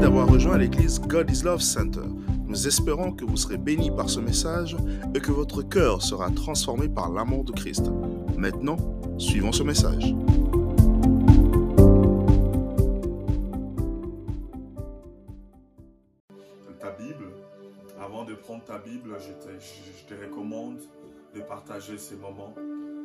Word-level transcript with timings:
D'avoir 0.00 0.28
rejoint 0.28 0.58
l'église 0.58 1.00
God 1.00 1.28
is 1.28 1.42
Love 1.42 1.60
Center. 1.60 2.02
Nous 2.46 2.68
espérons 2.68 3.10
que 3.10 3.24
vous 3.24 3.36
serez 3.36 3.56
bénis 3.56 3.90
par 3.90 4.08
ce 4.08 4.20
message 4.20 4.76
et 5.14 5.20
que 5.20 5.32
votre 5.32 5.62
cœur 5.62 6.02
sera 6.02 6.30
transformé 6.30 6.88
par 6.88 7.10
l'amour 7.10 7.44
de 7.44 7.52
Christ. 7.52 7.90
Maintenant, 8.36 8.76
suivons 9.18 9.52
ce 9.52 9.64
message. 9.64 10.14
ta 16.78 16.90
Bible, 16.92 17.26
avant 18.00 18.24
de 18.24 18.34
prendre 18.34 18.62
ta 18.64 18.78
Bible, 18.78 19.16
je 19.18 19.32
te, 19.32 19.52
je 19.58 20.14
te 20.14 20.20
recommande 20.20 20.78
de 21.34 21.40
partager 21.40 21.98
ces 21.98 22.14
moments, 22.14 22.54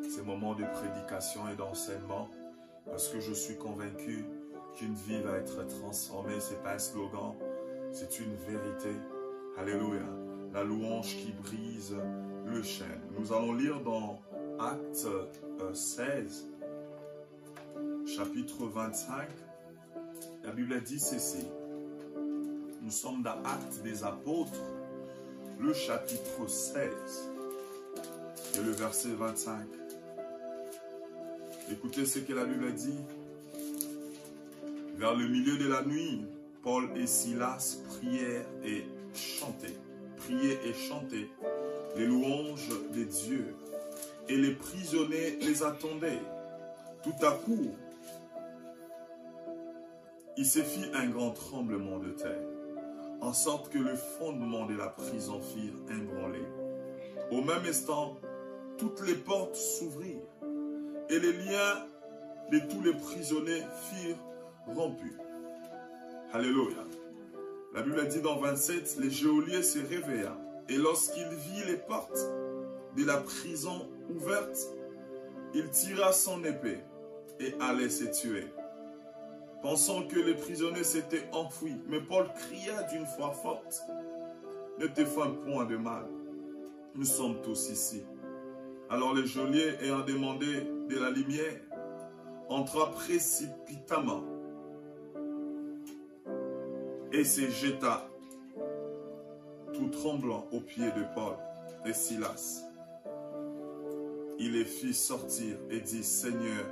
ces 0.07 0.21
moments 0.21 0.53
de 0.53 0.63
prédication 0.63 1.41
et 1.51 1.55
d'enseignement, 1.55 2.29
parce 2.85 3.07
que 3.07 3.19
je 3.19 3.33
suis 3.33 3.57
convaincu 3.57 4.25
qu'une 4.75 4.95
vie 4.95 5.21
va 5.21 5.37
être 5.37 5.65
transformée. 5.67 6.39
C'est 6.39 6.61
pas 6.63 6.73
un 6.73 6.79
slogan, 6.79 7.33
c'est 7.91 8.19
une 8.19 8.35
vérité. 8.35 8.95
Alléluia. 9.57 10.03
La 10.53 10.63
louange 10.63 11.17
qui 11.17 11.31
brise 11.31 11.95
le 12.45 12.61
chêne. 12.61 13.01
Nous 13.17 13.33
allons 13.33 13.53
lire 13.53 13.81
dans 13.81 14.19
Acte 14.59 15.05
euh, 15.05 15.73
16, 15.73 16.47
chapitre 18.05 18.65
25. 18.65 19.27
La 20.43 20.51
Bible 20.51 20.81
dit 20.81 20.99
ceci. 20.99 21.47
Nous 22.81 22.91
sommes 22.91 23.23
dans 23.23 23.41
Acte 23.43 23.81
des 23.83 24.03
Apôtres, 24.03 24.61
le 25.59 25.73
chapitre 25.73 26.47
16 26.47 27.31
et 28.55 28.61
le 28.61 28.71
verset 28.71 29.09
25. 29.09 29.65
Écoutez 31.71 32.05
ce 32.05 32.19
que 32.19 32.33
la 32.33 32.45
Bible 32.45 32.73
dit. 32.73 32.99
Vers 34.95 35.15
le 35.15 35.27
milieu 35.27 35.57
de 35.57 35.67
la 35.67 35.83
nuit, 35.83 36.25
Paul 36.61 36.89
et 36.95 37.07
Silas 37.07 37.77
prièrent 37.89 38.45
et 38.63 38.85
chantaient, 39.13 39.75
priaient 40.17 40.59
et 40.65 40.73
chantaient 40.73 41.29
les 41.97 42.05
louanges 42.05 42.69
des 42.93 43.05
dieux. 43.05 43.55
Et 44.29 44.37
les 44.37 44.53
prisonniers 44.53 45.37
les 45.41 45.63
attendaient. 45.63 46.21
Tout 47.03 47.25
à 47.25 47.31
coup, 47.31 47.71
il 50.37 50.45
se 50.45 50.59
fit 50.59 50.85
un 50.93 51.07
grand 51.07 51.31
tremblement 51.31 51.99
de 51.99 52.09
terre, 52.11 52.47
en 53.21 53.33
sorte 53.33 53.69
que 53.69 53.77
le 53.77 53.95
fondement 53.95 54.65
de 54.65 54.75
la 54.75 54.87
prison 54.87 55.41
firent 55.41 55.97
ébranler. 55.97 56.47
Au 57.31 57.41
même 57.41 57.65
instant, 57.67 58.17
toutes 58.77 59.01
les 59.05 59.15
portes 59.15 59.55
s'ouvrirent, 59.55 60.21
et 61.09 61.19
les 61.19 61.33
liens 61.33 61.85
de 62.51 62.59
tous 62.59 62.81
les 62.81 62.93
prisonniers 62.93 63.63
firent 63.91 64.17
rompu. 64.67 65.13
Alléluia. 66.31 66.85
La 67.73 67.81
Bible 67.81 68.07
dit 68.07 68.21
dans 68.21 68.37
27, 68.39 68.97
le 68.99 69.09
geôlier 69.09 69.63
se 69.63 69.79
réveilla 69.79 70.37
et 70.69 70.77
lorsqu'il 70.77 71.27
vit 71.27 71.65
les 71.65 71.77
portes 71.77 72.31
de 72.95 73.05
la 73.05 73.17
prison 73.17 73.87
ouvertes, 74.09 74.67
il 75.53 75.69
tira 75.69 76.11
son 76.11 76.43
épée 76.43 76.79
et 77.39 77.53
allait 77.59 77.89
se 77.89 78.05
tuer. 78.05 78.47
Pensant 79.61 80.07
que 80.07 80.19
les 80.19 80.35
prisonniers 80.35 80.83
s'étaient 80.83 81.27
enfouis, 81.31 81.75
mais 81.87 82.01
Paul 82.01 82.27
cria 82.33 82.83
d'une 82.83 83.05
voix 83.17 83.31
forte, 83.31 83.83
Ne 84.79 84.87
te 84.87 85.05
fais 85.05 85.29
point 85.45 85.65
de 85.65 85.77
mal, 85.77 86.05
nous 86.95 87.05
sommes 87.05 87.41
tous 87.41 87.69
ici. 87.69 88.03
Alors 88.89 89.13
le 89.13 89.25
geôlier, 89.25 89.75
ayant 89.81 90.01
demandé 90.01 90.67
de 90.89 90.99
la 90.99 91.09
lumière, 91.09 91.59
entra 92.49 92.91
précipitamment 92.91 94.32
et 97.13 97.23
se 97.23 97.47
jeta 97.49 98.09
tout 99.73 99.87
tremblant 99.89 100.47
aux 100.51 100.59
pieds 100.59 100.91
de 100.91 101.03
Paul 101.13 101.35
et 101.85 101.93
Silas. 101.93 102.63
Il 104.39 104.53
les 104.53 104.65
fit 104.65 104.95
sortir 104.95 105.57
et 105.69 105.79
dit, 105.79 106.03
Seigneur, 106.03 106.65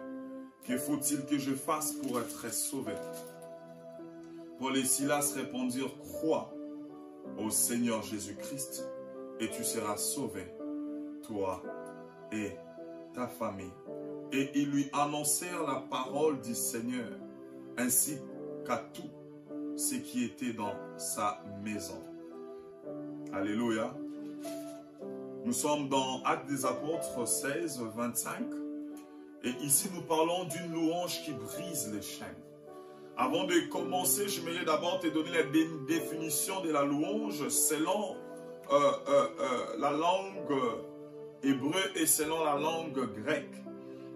que 0.65 0.77
faut-il 0.77 1.25
que 1.25 1.37
je 1.37 1.53
fasse 1.53 1.93
pour 1.93 2.19
être 2.19 2.51
sauvé? 2.51 2.93
Paul 4.59 4.75
et 4.77 4.83
Silas 4.83 5.33
répondirent, 5.35 5.95
Crois 5.99 6.53
au 7.37 7.49
Seigneur 7.49 8.01
Jésus-Christ 8.01 8.87
et 9.39 9.49
tu 9.49 9.63
seras 9.63 9.97
sauvé, 9.97 10.45
toi 11.23 11.61
et 12.31 12.51
ta 13.13 13.27
famille. 13.27 13.73
Et 14.31 14.49
ils 14.55 14.71
lui 14.71 14.89
annoncèrent 14.93 15.63
la 15.63 15.83
parole 15.89 16.41
du 16.41 16.55
Seigneur, 16.55 17.09
ainsi 17.77 18.17
qu'à 18.65 18.77
tout 18.93 19.09
ce 19.81 19.95
qui 19.95 20.25
était 20.25 20.53
dans 20.53 20.75
sa 20.97 21.41
maison. 21.63 21.99
Alléluia. 23.33 23.91
Nous 25.43 25.53
sommes 25.53 25.89
dans 25.89 26.21
Actes 26.23 26.47
des 26.47 26.65
Apôtres 26.65 27.27
16, 27.27 27.81
25. 27.95 28.43
Et 29.43 29.49
ici, 29.63 29.89
nous 29.95 30.03
parlons 30.03 30.43
d'une 30.43 30.71
louange 30.71 31.23
qui 31.23 31.31
brise 31.33 31.91
les 31.91 32.01
chaînes. 32.03 32.27
Avant 33.17 33.45
de 33.45 33.59
commencer, 33.71 34.29
je 34.29 34.41
voudrais 34.41 34.65
d'abord 34.65 34.99
te 34.99 35.07
donner 35.07 35.31
la 35.31 35.43
définition 35.87 36.61
de 36.61 36.69
la 36.71 36.83
louange 36.83 37.49
selon 37.49 38.15
euh, 38.71 38.75
euh, 38.75 39.27
euh, 39.39 39.77
la 39.79 39.91
langue 39.91 40.61
hébreu 41.41 41.81
et 41.95 42.05
selon 42.05 42.43
la 42.43 42.55
langue 42.55 42.99
grecque. 43.23 43.55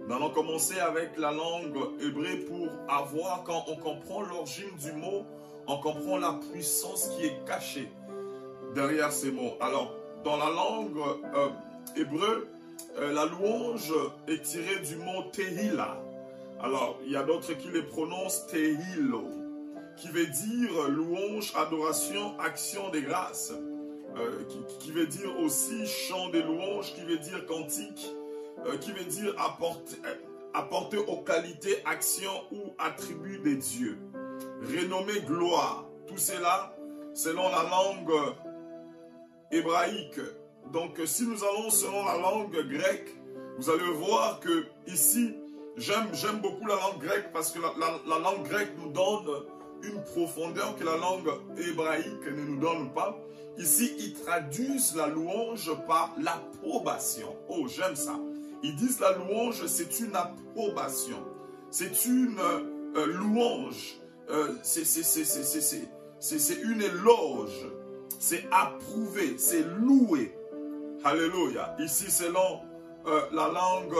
Nous 0.07 0.13
allons 0.13 0.29
commencer 0.29 0.79
avec 0.79 1.17
la 1.17 1.31
langue 1.31 1.75
hébreu 1.99 2.45
pour 2.47 2.69
avoir, 2.87 3.43
quand 3.43 3.65
on 3.67 3.75
comprend 3.77 4.21
l'origine 4.21 4.69
du 4.79 4.91
mot, 4.91 5.25
on 5.67 5.77
comprend 5.77 6.17
la 6.17 6.39
puissance 6.51 7.09
qui 7.09 7.25
est 7.25 7.45
cachée 7.45 7.89
derrière 8.73 9.11
ces 9.11 9.31
mots. 9.31 9.53
Alors, 9.59 9.95
dans 10.23 10.37
la 10.37 10.49
langue 10.49 10.97
euh, 11.35 11.49
hébreu, 11.95 12.47
euh, 12.97 13.13
la 13.13 13.25
louange 13.25 13.93
est 14.27 14.41
tirée 14.41 14.79
du 14.79 14.95
mot 14.97 15.23
tehila. 15.31 15.97
Alors, 16.61 16.99
il 17.05 17.11
y 17.11 17.15
a 17.15 17.23
d'autres 17.23 17.53
qui 17.53 17.69
les 17.69 17.83
prononcent 17.83 18.47
tehilo, 18.47 19.25
qui 19.97 20.09
veut 20.09 20.27
dire 20.27 20.89
louange, 20.89 21.53
adoration, 21.55 22.37
action 22.39 22.89
des 22.89 23.01
grâces. 23.01 23.53
Euh, 24.17 24.43
qui, 24.79 24.91
veut 24.93 25.07
dire 25.07 25.37
aussi 25.41 25.85
chant 25.85 26.29
des 26.29 26.41
louanges, 26.41 26.93
qui 26.95 27.01
veut 27.01 27.17
dire 27.17 27.45
cantique, 27.47 28.15
qui 28.79 28.93
veut 28.93 29.03
dire 29.03 29.35
apporter, 29.37 29.97
apporter 30.53 30.97
aux 30.97 31.17
qualités, 31.17 31.83
actions 31.83 32.45
ou 32.49 32.73
attributs 32.77 33.39
des 33.39 33.57
dieux. 33.57 33.97
Renommée 34.61 35.21
gloire, 35.25 35.85
tout 36.07 36.17
cela 36.17 36.75
selon 37.13 37.49
la 37.49 37.63
langue 37.63 38.13
hébraïque. 39.51 40.19
Donc 40.71 40.99
si 41.05 41.23
nous 41.27 41.43
allons 41.43 41.69
selon 41.69 42.05
la 42.05 42.17
langue 42.17 42.55
grecque, 42.67 43.15
vous 43.57 43.69
allez 43.69 43.91
voir 43.91 44.39
que 44.39 44.65
ici, 44.87 45.35
j'aime 45.77 46.39
beaucoup 46.41 46.65
la 46.67 46.75
langue 46.75 46.99
grecque 46.99 47.31
parce 47.31 47.51
que 47.51 47.59
la, 47.59 47.73
la, 47.79 47.99
la 48.07 48.19
langue 48.19 48.47
grecque 48.47 48.73
nous 48.77 48.91
donne 48.91 49.45
une 49.83 50.03
profondeur 50.03 50.75
que 50.77 50.83
la 50.83 50.97
langue 50.97 51.29
hébraïque 51.57 52.25
ne 52.25 52.41
nous 52.43 52.59
donne 52.59 52.91
pas. 52.93 53.17
Ici, 53.57 53.93
ils 53.99 54.13
traduisent 54.13 54.95
la 54.95 55.07
louange 55.07 55.71
par 55.87 56.13
l'approbation. 56.19 57.35
Oh, 57.49 57.67
j'aime 57.67 57.95
ça. 57.95 58.19
Ils 58.63 58.75
disent 58.75 58.99
la 58.99 59.13
louange, 59.13 59.65
c'est 59.67 59.99
une 59.99 60.15
approbation. 60.15 61.23
C'est 61.69 62.05
une 62.05 62.37
euh, 62.39 63.05
louange. 63.05 63.99
Euh, 64.29 64.53
c'est 64.63 66.61
une 66.63 66.81
éloge. 66.81 67.67
C'est 68.19 68.45
approuvé. 68.51 69.35
C'est 69.37 69.65
loué. 69.79 70.35
Alléluia. 71.03 71.75
Ici, 71.79 72.09
selon 72.09 72.61
euh, 73.07 73.21
la 73.31 73.47
langue 73.49 73.95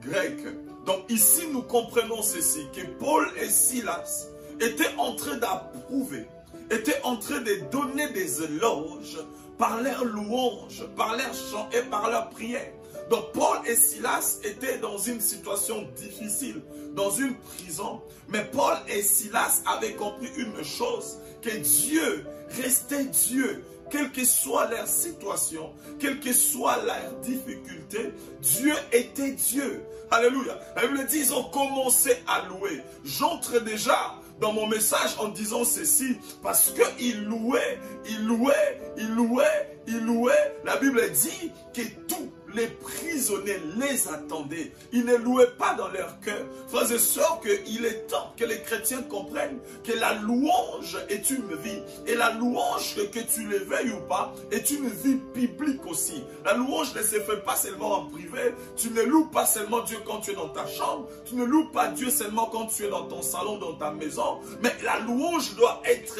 grecque. 0.00 0.46
Donc 0.86 1.10
ici, 1.10 1.42
nous 1.52 1.62
comprenons 1.62 2.22
ceci, 2.22 2.66
que 2.74 2.86
Paul 2.98 3.26
et 3.40 3.50
Silas 3.50 4.28
étaient 4.60 4.94
en 4.96 5.14
train 5.16 5.36
d'approuver, 5.36 6.26
étaient 6.70 7.00
en 7.02 7.16
train 7.16 7.40
de 7.40 7.70
donner 7.70 8.08
des 8.10 8.42
éloges 8.42 9.18
par 9.58 9.82
leurs 9.82 10.04
louanges, 10.04 10.86
par 10.96 11.16
leurs 11.16 11.34
chants 11.34 11.68
et 11.72 11.82
par 11.90 12.10
leurs 12.10 12.30
prières. 12.30 12.72
Donc 13.10 13.32
Paul 13.32 13.58
et 13.66 13.76
Silas 13.76 14.38
étaient 14.44 14.78
dans 14.78 14.98
une 14.98 15.20
situation 15.20 15.86
difficile, 15.96 16.60
dans 16.94 17.10
une 17.10 17.34
prison. 17.34 18.02
Mais 18.28 18.44
Paul 18.44 18.76
et 18.88 19.02
Silas 19.02 19.62
avaient 19.66 19.94
compris 19.94 20.30
une 20.36 20.62
chose, 20.62 21.18
que 21.42 21.56
Dieu 21.56 22.26
restait 22.50 23.04
Dieu. 23.04 23.64
Quelle 23.90 24.12
que 24.12 24.24
soit 24.24 24.68
leur 24.68 24.86
situation, 24.86 25.72
quelle 25.98 26.20
que 26.20 26.32
soit 26.34 26.76
leur 26.84 27.10
difficulté, 27.22 28.12
Dieu 28.42 28.74
était 28.92 29.30
Dieu. 29.30 29.82
Alléluia. 30.10 30.58
La 30.76 30.86
Bible 30.86 31.06
dit, 31.06 31.20
ils 31.20 31.32
ont 31.32 31.44
commencé 31.44 32.16
à 32.26 32.46
louer. 32.48 32.82
J'entre 33.04 33.60
déjà 33.60 34.16
dans 34.40 34.52
mon 34.52 34.66
message 34.66 35.16
en 35.18 35.28
disant 35.28 35.64
ceci, 35.64 36.16
parce 36.42 36.72
qu'il 36.72 37.24
louait, 37.24 37.78
il 38.08 38.26
louait, 38.26 38.80
il 38.96 39.08
louait, 39.14 39.78
il 39.86 40.00
louait. 40.00 40.54
La 40.64 40.76
Bible 40.76 41.10
dit 41.10 41.50
que 41.72 41.82
tout 42.06 42.30
les 42.54 42.66
prisonniers 42.66 43.60
les 43.78 44.08
attendaient. 44.08 44.72
Ils 44.92 45.04
ne 45.04 45.16
louaient 45.16 45.54
pas 45.58 45.74
dans 45.74 45.88
leur 45.88 46.18
cœur. 46.20 46.46
Frères 46.68 46.90
et 46.90 46.98
sœurs, 46.98 47.40
qu'il 47.40 47.84
est 47.84 48.06
temps 48.06 48.32
que 48.36 48.44
les 48.44 48.60
chrétiens 48.60 49.02
comprennent 49.02 49.58
que 49.84 49.92
la 49.92 50.14
louange 50.14 50.98
est 51.08 51.30
une 51.30 51.54
vie. 51.56 51.82
Et 52.06 52.14
la 52.14 52.32
louange, 52.32 52.96
que 53.12 53.20
tu 53.20 53.46
l'éveilles 53.48 53.92
ou 53.92 54.00
pas, 54.08 54.32
est 54.50 54.70
une 54.70 54.88
vie 54.88 55.20
biblique 55.34 55.84
aussi. 55.86 56.24
La 56.44 56.54
louange 56.54 56.94
ne 56.94 57.02
se 57.02 57.20
fait 57.20 57.44
pas 57.44 57.56
seulement 57.56 57.92
en 57.92 58.06
privé. 58.06 58.54
Tu 58.76 58.90
ne 58.90 59.02
loues 59.02 59.26
pas 59.26 59.46
seulement 59.46 59.80
Dieu 59.80 59.98
quand 60.06 60.20
tu 60.20 60.32
es 60.32 60.34
dans 60.34 60.48
ta 60.48 60.66
chambre. 60.66 61.08
Tu 61.24 61.34
ne 61.34 61.44
loues 61.44 61.68
pas 61.70 61.88
Dieu 61.88 62.10
seulement 62.10 62.46
quand 62.46 62.66
tu 62.66 62.84
es 62.84 62.88
dans 62.88 63.04
ton 63.04 63.22
salon, 63.22 63.58
dans 63.58 63.74
ta 63.74 63.90
maison. 63.90 64.38
Mais 64.62 64.74
la 64.82 65.00
louange 65.00 65.54
doit 65.56 65.82
être 65.84 66.18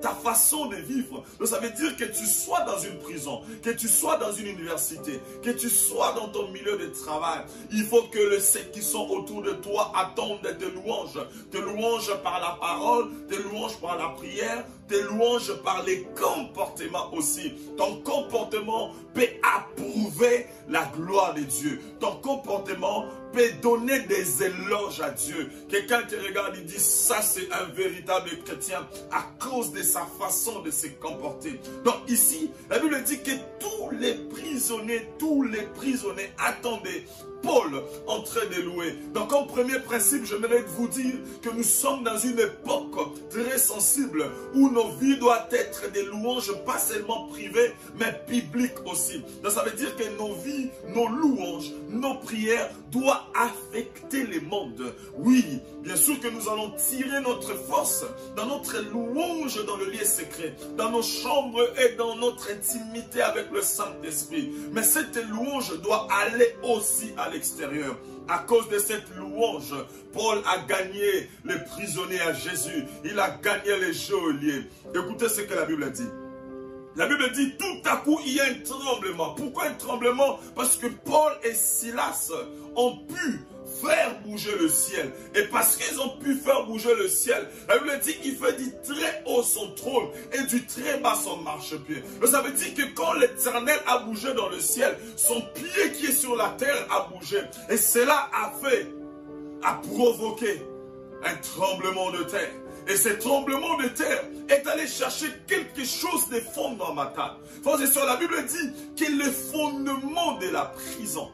ta 0.00 0.10
façon 0.10 0.66
de 0.66 0.76
vivre. 0.76 1.22
Donc 1.38 1.48
ça 1.48 1.58
veut 1.58 1.70
dire 1.70 1.96
que 1.96 2.04
tu 2.04 2.26
sois 2.26 2.60
dans 2.62 2.78
une 2.78 2.98
prison, 2.98 3.42
que 3.62 3.70
tu 3.70 3.88
sois 3.88 4.16
dans 4.16 4.32
une 4.32 4.46
université, 4.46 5.20
que 5.42 5.50
tu 5.50 5.68
sois 5.68 6.12
dans 6.12 6.28
ton 6.28 6.48
milieu 6.48 6.76
de 6.76 6.86
travail. 6.86 7.40
Il 7.72 7.84
faut 7.84 8.02
que 8.04 8.18
les 8.18 8.40
ceux 8.40 8.60
qui 8.72 8.82
sont 8.82 9.08
autour 9.08 9.42
de 9.42 9.52
toi 9.52 9.92
attendent 9.94 10.40
tes 10.42 10.70
louanges. 10.70 11.18
Tes 11.50 11.60
louanges 11.60 12.14
par 12.22 12.40
la 12.40 12.56
parole, 12.60 13.10
tes 13.28 13.36
louanges 13.36 13.76
par 13.80 13.96
la 13.96 14.08
prière, 14.10 14.64
tes 14.88 15.02
louanges 15.02 15.54
par 15.62 15.82
les 15.84 16.02
comportements 16.20 17.12
aussi. 17.14 17.52
Ton 17.76 18.00
comportement 18.02 18.92
peut 19.14 19.28
approuver 19.56 20.46
la 20.68 20.84
gloire 20.96 21.34
de 21.34 21.42
Dieu. 21.42 21.80
Ton 22.00 22.16
comportement 22.16 23.04
peut 23.32 23.50
donner 23.62 24.00
des 24.00 24.42
éloges 24.42 25.00
à 25.00 25.10
Dieu. 25.10 25.50
Quelqu'un 25.68 26.02
te 26.02 26.16
regarde 26.16 26.56
et 26.56 26.62
dit, 26.62 26.78
ça 26.78 27.22
c'est 27.22 27.50
un 27.52 27.64
véritable 27.66 28.30
chrétien 28.44 28.86
à 29.10 29.24
cause 29.38 29.72
de 29.72 29.82
sa 29.82 30.06
façon 30.18 30.60
de 30.60 30.70
se 30.70 30.88
comporter. 30.88 31.60
Donc 31.84 31.96
ici, 32.08 32.50
la 32.68 32.78
Bible 32.78 33.02
dit 33.04 33.22
que 33.22 33.30
tous 33.58 33.90
les 33.98 34.14
prisonniers, 34.14 35.08
tous 35.18 35.42
les 35.44 35.62
prisonniers 35.74 36.32
attendaient 36.38 37.04
Paul 37.42 37.82
en 38.06 38.20
train 38.22 38.46
de 38.46 38.62
louer. 38.62 38.94
Donc, 39.14 39.28
comme 39.28 39.46
premier 39.46 39.78
principe, 39.80 40.24
j'aimerais 40.24 40.62
vous 40.76 40.88
dire 40.88 41.14
que 41.42 41.50
nous 41.50 41.62
sommes 41.62 42.04
dans 42.04 42.18
une 42.18 42.38
époque 42.38 42.96
très 43.30 43.58
sensible 43.58 44.30
où 44.54 44.70
nos 44.70 44.90
vies 44.92 45.16
doivent 45.18 45.48
être 45.52 45.90
des 45.92 46.04
louanges, 46.04 46.52
pas 46.64 46.78
seulement 46.78 47.26
privées, 47.28 47.72
mais 47.98 48.20
publiques 48.26 48.84
aussi. 48.86 49.22
Donc, 49.42 49.52
ça 49.52 49.62
veut 49.62 49.76
dire 49.76 49.94
que 49.96 50.04
nos 50.18 50.34
vies, 50.34 50.70
nos 50.94 51.08
louanges, 51.08 51.72
nos 51.88 52.14
prières 52.16 52.70
doivent 52.90 53.24
affecter 53.34 54.26
les 54.26 54.40
mondes. 54.40 54.92
Oui, 55.16 55.60
bien 55.82 55.96
sûr 55.96 56.18
que 56.20 56.28
nous 56.28 56.48
allons 56.48 56.72
tirer 56.72 57.20
notre 57.20 57.54
force 57.54 58.04
dans 58.36 58.46
notre 58.46 58.78
louange 58.90 59.64
dans 59.66 59.76
le 59.76 59.86
lieu 59.86 60.04
secret, 60.04 60.54
dans 60.76 60.90
nos 60.90 61.02
chambres 61.02 61.66
et 61.78 61.94
dans 61.96 62.16
notre 62.16 62.50
intimité 62.50 63.22
avec 63.22 63.50
le 63.52 63.62
Saint-Esprit. 63.62 64.50
Mais 64.72 64.82
cette 64.82 65.16
louange 65.28 65.80
doit 65.80 66.08
aller 66.22 66.56
aussi 66.62 67.12
à 67.16 67.29
l'extérieur. 67.30 67.96
À 68.28 68.38
cause 68.38 68.68
de 68.68 68.78
cette 68.78 69.08
louange, 69.16 69.74
Paul 70.12 70.38
a 70.46 70.58
gagné 70.66 71.28
les 71.44 71.58
prisonniers 71.70 72.20
à 72.20 72.32
Jésus. 72.32 72.84
Il 73.04 73.18
a 73.18 73.30
gagné 73.42 73.76
les 73.80 73.92
geôliers. 73.92 74.68
Écoutez 74.94 75.28
ce 75.28 75.40
que 75.42 75.54
la 75.54 75.64
Bible 75.64 75.90
dit. 75.92 76.08
La 76.96 77.06
Bible 77.06 77.30
dit 77.32 77.56
tout 77.56 77.88
à 77.88 77.98
coup 77.98 78.18
il 78.26 78.34
y 78.34 78.40
a 78.40 78.44
un 78.44 78.54
tremblement. 78.64 79.34
Pourquoi 79.34 79.66
un 79.66 79.74
tremblement? 79.74 80.38
Parce 80.56 80.76
que 80.76 80.88
Paul 80.88 81.32
et 81.44 81.54
Silas 81.54 82.30
ont 82.76 82.96
pu 83.06 83.40
faire 83.80 84.20
bouger 84.24 84.56
le 84.58 84.68
ciel. 84.68 85.12
Et 85.34 85.42
parce 85.44 85.76
qu'ils 85.76 86.00
ont 86.00 86.18
pu 86.18 86.34
faire 86.34 86.66
bouger 86.66 86.94
le 86.94 87.08
ciel, 87.08 87.48
la 87.68 87.78
Bible 87.78 87.98
dit 88.02 88.14
qu'il 88.18 88.36
fait 88.36 88.56
du 88.56 88.70
très 88.82 89.22
haut 89.26 89.42
son 89.42 89.72
trône 89.72 90.08
et 90.32 90.42
du 90.46 90.64
très 90.66 90.98
bas 90.98 91.14
son 91.14 91.38
marchepied. 91.38 92.02
Ça 92.24 92.42
veut 92.42 92.52
dire 92.52 92.74
que 92.74 92.94
quand 92.94 93.14
l'éternel 93.14 93.78
a 93.86 93.98
bougé 94.00 94.32
dans 94.34 94.48
le 94.48 94.60
ciel, 94.60 94.96
son 95.16 95.40
pied 95.54 95.92
qui 95.92 96.06
est 96.06 96.16
sur 96.16 96.36
la 96.36 96.50
terre 96.50 96.86
a 96.90 97.08
bougé. 97.12 97.38
Et 97.68 97.76
cela 97.76 98.30
a 98.32 98.52
fait, 98.62 98.86
a 99.62 99.74
provoqué 99.74 100.62
un 101.24 101.34
tremblement 101.36 102.10
de 102.10 102.24
terre. 102.24 102.52
Et 102.88 102.96
ce 102.96 103.10
tremblement 103.10 103.76
de 103.76 103.88
terre 103.88 104.24
est 104.48 104.66
allé 104.66 104.86
chercher 104.86 105.26
quelque 105.46 105.84
chose 105.84 106.28
de 106.30 106.40
fondamental. 106.40 107.32
Frères 107.62 107.80
et 107.80 107.86
sœurs, 107.86 108.06
la 108.06 108.16
Bible 108.16 108.34
dit 108.46 109.04
que 109.04 109.10
le 109.12 109.30
fondement 109.30 110.38
de 110.38 110.48
la 110.48 110.64
prison 110.64 111.30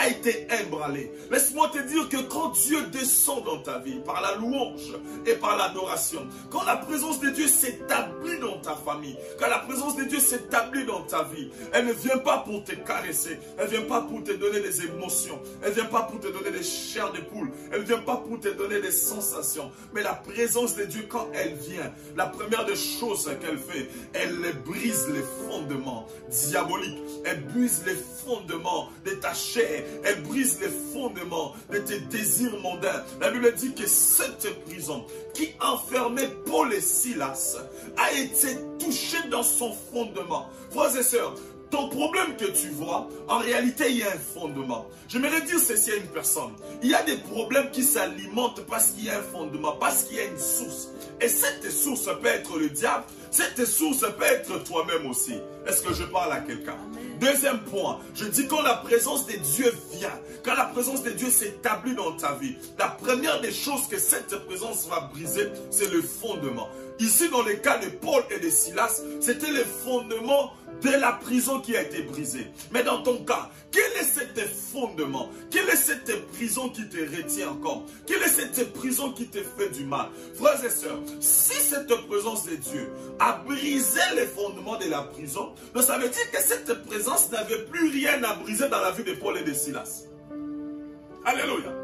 a 0.00 0.08
été 0.08 0.46
ébranlé. 0.62 1.12
Laisse-moi 1.30 1.68
te 1.68 1.78
dire 1.78 2.08
que 2.08 2.16
quand 2.22 2.50
Dieu 2.50 2.86
descend 2.86 3.44
dans 3.44 3.58
ta 3.58 3.78
vie 3.78 4.00
par 4.04 4.22
la 4.22 4.36
louange 4.36 4.92
et 5.26 5.34
par 5.34 5.58
l'adoration, 5.58 6.26
quand 6.50 6.64
la 6.64 6.76
présence 6.76 7.20
de 7.20 7.28
Dieu 7.28 7.46
s'établit 7.46 8.38
dans 8.40 8.58
ta 8.60 8.74
famille, 8.74 9.16
quand 9.38 9.48
la 9.48 9.58
présence 9.58 9.96
de 9.96 10.04
Dieu 10.04 10.18
s'établit 10.18 10.86
dans 10.86 11.02
ta 11.02 11.24
vie, 11.24 11.50
elle 11.72 11.86
ne 11.86 11.92
vient 11.92 12.18
pas 12.18 12.38
pour 12.38 12.64
te 12.64 12.72
caresser, 12.72 13.38
elle 13.58 13.66
ne 13.66 13.70
vient 13.70 13.82
pas 13.82 14.00
pour 14.00 14.24
te 14.24 14.32
donner 14.32 14.60
des 14.60 14.84
émotions, 14.86 15.38
elle 15.62 15.70
ne 15.70 15.74
vient 15.74 15.84
pas 15.84 16.02
pour 16.02 16.18
te 16.18 16.28
donner 16.28 16.50
des 16.50 16.62
chairs 16.62 17.12
de 17.12 17.20
poule, 17.20 17.50
elle 17.70 17.80
ne 17.80 17.86
vient 17.86 17.98
pas 17.98 18.16
pour 18.16 18.40
te 18.40 18.48
donner 18.48 18.80
des 18.80 18.92
sensations, 18.92 19.70
mais 19.92 20.02
la 20.02 20.14
présence 20.14 20.76
de 20.76 20.84
Dieu, 20.84 21.04
quand 21.08 21.28
elle 21.34 21.54
vient, 21.56 21.92
la 22.16 22.26
première 22.26 22.64
des 22.64 22.76
choses 22.76 23.30
qu'elle 23.42 23.58
fait, 23.58 23.90
elle 24.14 24.40
brise 24.64 25.08
les 25.12 25.24
fondements 25.46 26.06
diaboliques, 26.30 26.98
elle 27.26 27.44
brise 27.44 27.82
les 27.86 27.96
fondements 28.24 28.88
de 29.04 29.10
ta 29.10 29.34
chair, 29.34 29.84
elle 30.04 30.22
brise 30.22 30.58
les 30.60 30.70
fondements 30.92 31.54
de 31.70 31.78
tes 31.78 32.00
désirs 32.00 32.58
mondains. 32.60 33.04
La 33.20 33.30
Bible 33.30 33.52
dit 33.54 33.74
que 33.74 33.86
cette 33.86 34.64
prison 34.64 35.04
qui 35.34 35.50
enfermait 35.60 36.30
Paul 36.46 36.72
et 36.72 36.80
Silas 36.80 37.56
a 37.96 38.12
été 38.12 38.56
touchée 38.78 39.28
dans 39.30 39.42
son 39.42 39.72
fondement. 39.92 40.48
Frères 40.70 40.96
et 40.96 41.02
sœurs, 41.02 41.34
ton 41.70 41.88
problème 41.88 42.36
que 42.36 42.46
tu 42.46 42.68
vois, 42.70 43.08
en 43.28 43.38
réalité, 43.38 43.84
il 43.90 43.98
y 43.98 44.02
a 44.02 44.08
un 44.08 44.18
fondement. 44.18 44.86
J'aimerais 45.08 45.40
dire 45.42 45.60
ceci 45.60 45.92
à 45.92 45.96
une 45.96 46.08
personne. 46.08 46.52
Il 46.82 46.90
y 46.90 46.94
a 46.94 47.02
des 47.04 47.16
problèmes 47.16 47.70
qui 47.70 47.84
s'alimentent 47.84 48.66
parce 48.66 48.90
qu'il 48.90 49.04
y 49.04 49.10
a 49.10 49.18
un 49.18 49.22
fondement, 49.22 49.72
parce 49.78 50.04
qu'il 50.04 50.16
y 50.16 50.20
a 50.20 50.24
une 50.24 50.38
source. 50.38 50.88
Et 51.20 51.28
cette 51.28 51.70
source 51.70 52.06
peut 52.20 52.28
être 52.28 52.58
le 52.58 52.70
diable, 52.70 53.04
cette 53.30 53.64
source 53.64 54.00
peut 54.00 54.24
être 54.24 54.64
toi-même 54.64 55.06
aussi. 55.08 55.34
Est-ce 55.66 55.82
que 55.82 55.94
je 55.94 56.02
parle 56.04 56.32
à 56.32 56.40
quelqu'un? 56.40 56.76
Deuxième 57.20 57.60
point, 57.64 57.98
je 58.14 58.24
dis 58.24 58.46
quand 58.46 58.62
la 58.62 58.76
présence 58.76 59.26
de 59.26 59.34
Dieu 59.34 59.70
vient, 59.92 60.18
quand 60.42 60.54
la 60.54 60.64
présence 60.64 61.02
de 61.02 61.10
Dieu 61.10 61.28
s'établit 61.28 61.94
dans 61.94 62.12
ta 62.12 62.34
vie, 62.34 62.56
la 62.78 62.88
première 62.88 63.42
des 63.42 63.52
choses 63.52 63.86
que 63.88 63.98
cette 63.98 64.34
présence 64.46 64.88
va 64.88 65.00
briser, 65.12 65.48
c'est 65.70 65.92
le 65.92 66.00
fondement. 66.00 66.70
Ici, 67.00 67.30
dans 67.30 67.42
le 67.42 67.54
cas 67.54 67.78
de 67.78 67.88
Paul 67.88 68.22
et 68.30 68.38
de 68.38 68.50
Silas, 68.50 69.00
c'était 69.20 69.50
le 69.50 69.64
fondement 69.64 70.52
de 70.82 70.90
la 70.90 71.12
prison 71.12 71.60
qui 71.60 71.74
a 71.74 71.82
été 71.82 72.02
brisée. 72.02 72.46
Mais 72.72 72.82
dans 72.82 73.02
ton 73.02 73.24
cas, 73.24 73.50
quel 73.72 73.90
est 73.98 74.04
cet 74.04 74.38
fondement? 74.72 75.30
Quelle 75.50 75.68
est 75.70 75.76
cette 75.76 76.26
prison 76.28 76.68
qui 76.68 76.86
te 76.88 76.98
retient 76.98 77.50
encore? 77.50 77.86
Quelle 78.06 78.22
est 78.22 78.28
cette 78.28 78.72
prison 78.74 79.12
qui 79.12 79.28
te 79.28 79.38
fait 79.38 79.70
du 79.70 79.84
mal? 79.84 80.08
Frères 80.34 80.62
et 80.62 80.70
sœurs, 80.70 81.00
si 81.20 81.54
cette 81.54 81.94
présence 82.06 82.44
de 82.44 82.56
Dieu 82.56 82.90
a 83.18 83.42
brisé 83.46 84.00
les 84.14 84.26
fondements 84.26 84.76
de 84.76 84.90
la 84.90 85.02
prison, 85.02 85.54
ça 85.80 85.96
veut 85.96 86.08
dire 86.08 86.30
que 86.30 86.42
cette 86.42 86.84
présence 86.84 87.30
n'avait 87.30 87.64
plus 87.64 87.90
rien 87.90 88.22
à 88.24 88.34
briser 88.34 88.68
dans 88.68 88.80
la 88.80 88.90
vie 88.90 89.04
de 89.04 89.14
Paul 89.14 89.38
et 89.38 89.42
de 89.42 89.54
Silas. 89.54 90.04
Alléluia. 91.24 91.79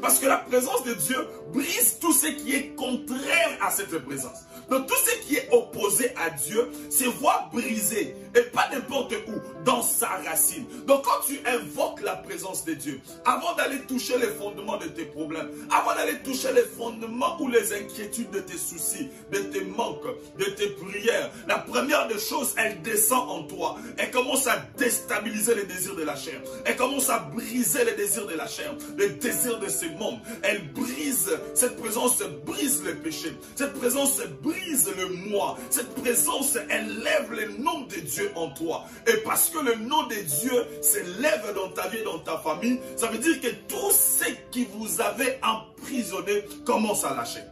Parce 0.00 0.18
que 0.18 0.26
la 0.26 0.38
présence 0.38 0.84
de 0.84 0.94
Dieu 0.94 1.16
brise 1.52 1.98
tout 2.00 2.12
ce 2.12 2.26
qui 2.28 2.54
est 2.54 2.74
contraire 2.74 3.58
à 3.60 3.70
cette 3.70 3.96
présence. 4.04 4.44
Donc 4.70 4.86
tout 4.86 4.96
ce 5.04 5.26
qui 5.26 5.36
est 5.36 5.48
opposé 5.52 6.10
à 6.16 6.30
Dieu 6.30 6.70
se 6.90 7.04
voit 7.04 7.48
brisé. 7.52 8.16
Et 8.36 8.42
pas 8.42 8.68
n'importe 8.70 9.14
où, 9.28 9.64
dans 9.64 9.80
sa 9.80 10.08
racine. 10.08 10.66
Donc 10.86 11.04
quand 11.04 11.26
tu 11.26 11.40
invoques 11.46 12.02
la 12.02 12.16
présence 12.16 12.66
de 12.66 12.74
Dieu, 12.74 13.00
avant 13.24 13.54
d'aller 13.54 13.78
toucher 13.88 14.18
les 14.18 14.26
fondements 14.26 14.76
de 14.76 14.88
tes 14.88 15.06
problèmes, 15.06 15.48
avant 15.70 15.94
d'aller 15.94 16.18
toucher 16.22 16.52
les 16.52 16.62
fondements 16.62 17.40
ou 17.40 17.48
les 17.48 17.72
inquiétudes 17.72 18.30
de 18.30 18.40
tes 18.40 18.58
soucis, 18.58 19.08
de 19.32 19.38
tes 19.38 19.64
manques, 19.64 20.04
de 20.38 20.44
tes 20.44 20.68
prières, 20.68 21.30
la 21.48 21.58
première 21.60 22.08
des 22.08 22.18
choses, 22.18 22.54
elle 22.58 22.82
descend 22.82 23.26
en 23.30 23.42
toi. 23.44 23.76
Elle 23.96 24.10
commence 24.10 24.46
à 24.46 24.58
déstabiliser 24.76 25.54
les 25.54 25.64
désirs 25.64 25.96
de 25.96 26.02
la 26.02 26.14
chair. 26.14 26.38
Elle 26.66 26.76
commence 26.76 27.08
à 27.08 27.20
briser 27.20 27.84
les 27.86 27.94
désirs 27.94 28.26
de 28.26 28.34
la 28.34 28.46
chair, 28.46 28.74
les 28.98 29.08
désirs 29.08 29.58
de 29.60 29.68
ce 29.68 29.86
monde. 29.98 30.18
Elle 30.42 30.72
brise, 30.72 31.30
cette 31.54 31.76
présence 31.76 32.22
brise 32.44 32.82
les 32.84 32.94
péchés. 32.94 33.32
Cette 33.54 33.72
présence 33.72 34.20
brise 34.42 34.90
le 34.94 35.08
moi. 35.30 35.56
Cette 35.70 35.94
présence, 35.94 36.58
elle 36.68 36.98
lève 36.98 37.32
le 37.32 37.62
nom 37.62 37.80
de 37.82 37.96
Dieu 37.96 38.25
en 38.34 38.50
toi. 38.50 38.84
Et 39.06 39.16
parce 39.18 39.48
que 39.50 39.58
le 39.58 39.74
nom 39.76 40.04
de 40.04 40.14
Dieu 40.14 40.66
s'élève 40.80 41.54
dans 41.54 41.68
ta 41.70 41.88
vie, 41.88 42.02
dans 42.04 42.18
ta 42.18 42.38
famille, 42.38 42.80
ça 42.96 43.08
veut 43.08 43.18
dire 43.18 43.40
que 43.40 43.48
tout 43.68 43.90
ce 43.90 44.24
qui 44.50 44.64
vous 44.64 45.00
avait 45.00 45.38
emprisonné 45.42 46.44
commence 46.64 47.04
à 47.04 47.14
lâcher. 47.14 47.42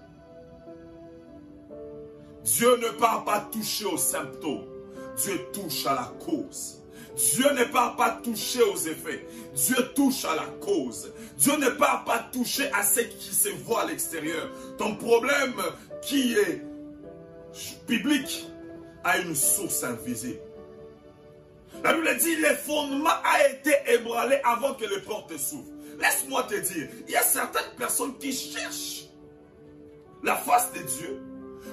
Dieu 2.45 2.76
ne 2.76 2.88
part 2.99 3.25
pas 3.25 3.40
toucher 3.52 3.87
aux 3.87 3.97
symptômes. 3.97 4.66
Dieu 5.16 5.47
touche 5.52 5.87
à 5.87 5.95
la 5.95 6.12
cause. 6.25 6.81
Dieu 7.16 7.47
ne 7.52 7.64
part 7.64 7.97
pas 7.97 8.11
toucher 8.23 8.62
aux 8.62 8.76
effets. 8.76 9.26
Dieu 9.54 9.76
touche 9.95 10.25
à 10.25 10.35
la 10.35 10.47
cause. 10.61 11.12
Dieu 11.38 11.57
ne 11.59 11.71
part 11.71 12.04
pas 12.04 12.28
toucher 12.33 12.71
à 12.73 12.83
ce 12.83 13.00
qui 13.00 13.35
se 13.35 13.49
voit 13.64 13.83
à 13.83 13.87
l'extérieur. 13.87 14.50
Ton 14.78 14.97
problème 14.97 15.54
qui 16.02 16.35
est 16.35 16.62
biblique 17.87 18.47
a 19.04 19.19
une 19.19 19.37
source 19.37 19.85
invisible. 19.85 20.40
La 21.85 21.93
Bible 21.93 22.17
dit, 22.17 22.37
les 22.37 22.55
fondements 22.55 23.11
a 23.11 23.47
été 23.47 23.75
ébranlé 23.93 24.38
avant 24.43 24.73
que 24.73 24.87
les 24.87 25.03
portes 25.03 25.37
s'ouvrent. 25.37 25.71
Laisse-moi 26.00 26.45
te 26.45 26.55
dire, 26.55 26.88
il 27.07 27.12
y 27.12 27.17
a 27.17 27.23
certaines 27.23 27.76
personnes 27.76 28.17
qui 28.17 28.33
cherchent 28.33 29.05
la 30.23 30.35
face 30.35 30.73
de 30.73 30.79
Dieu 30.79 31.21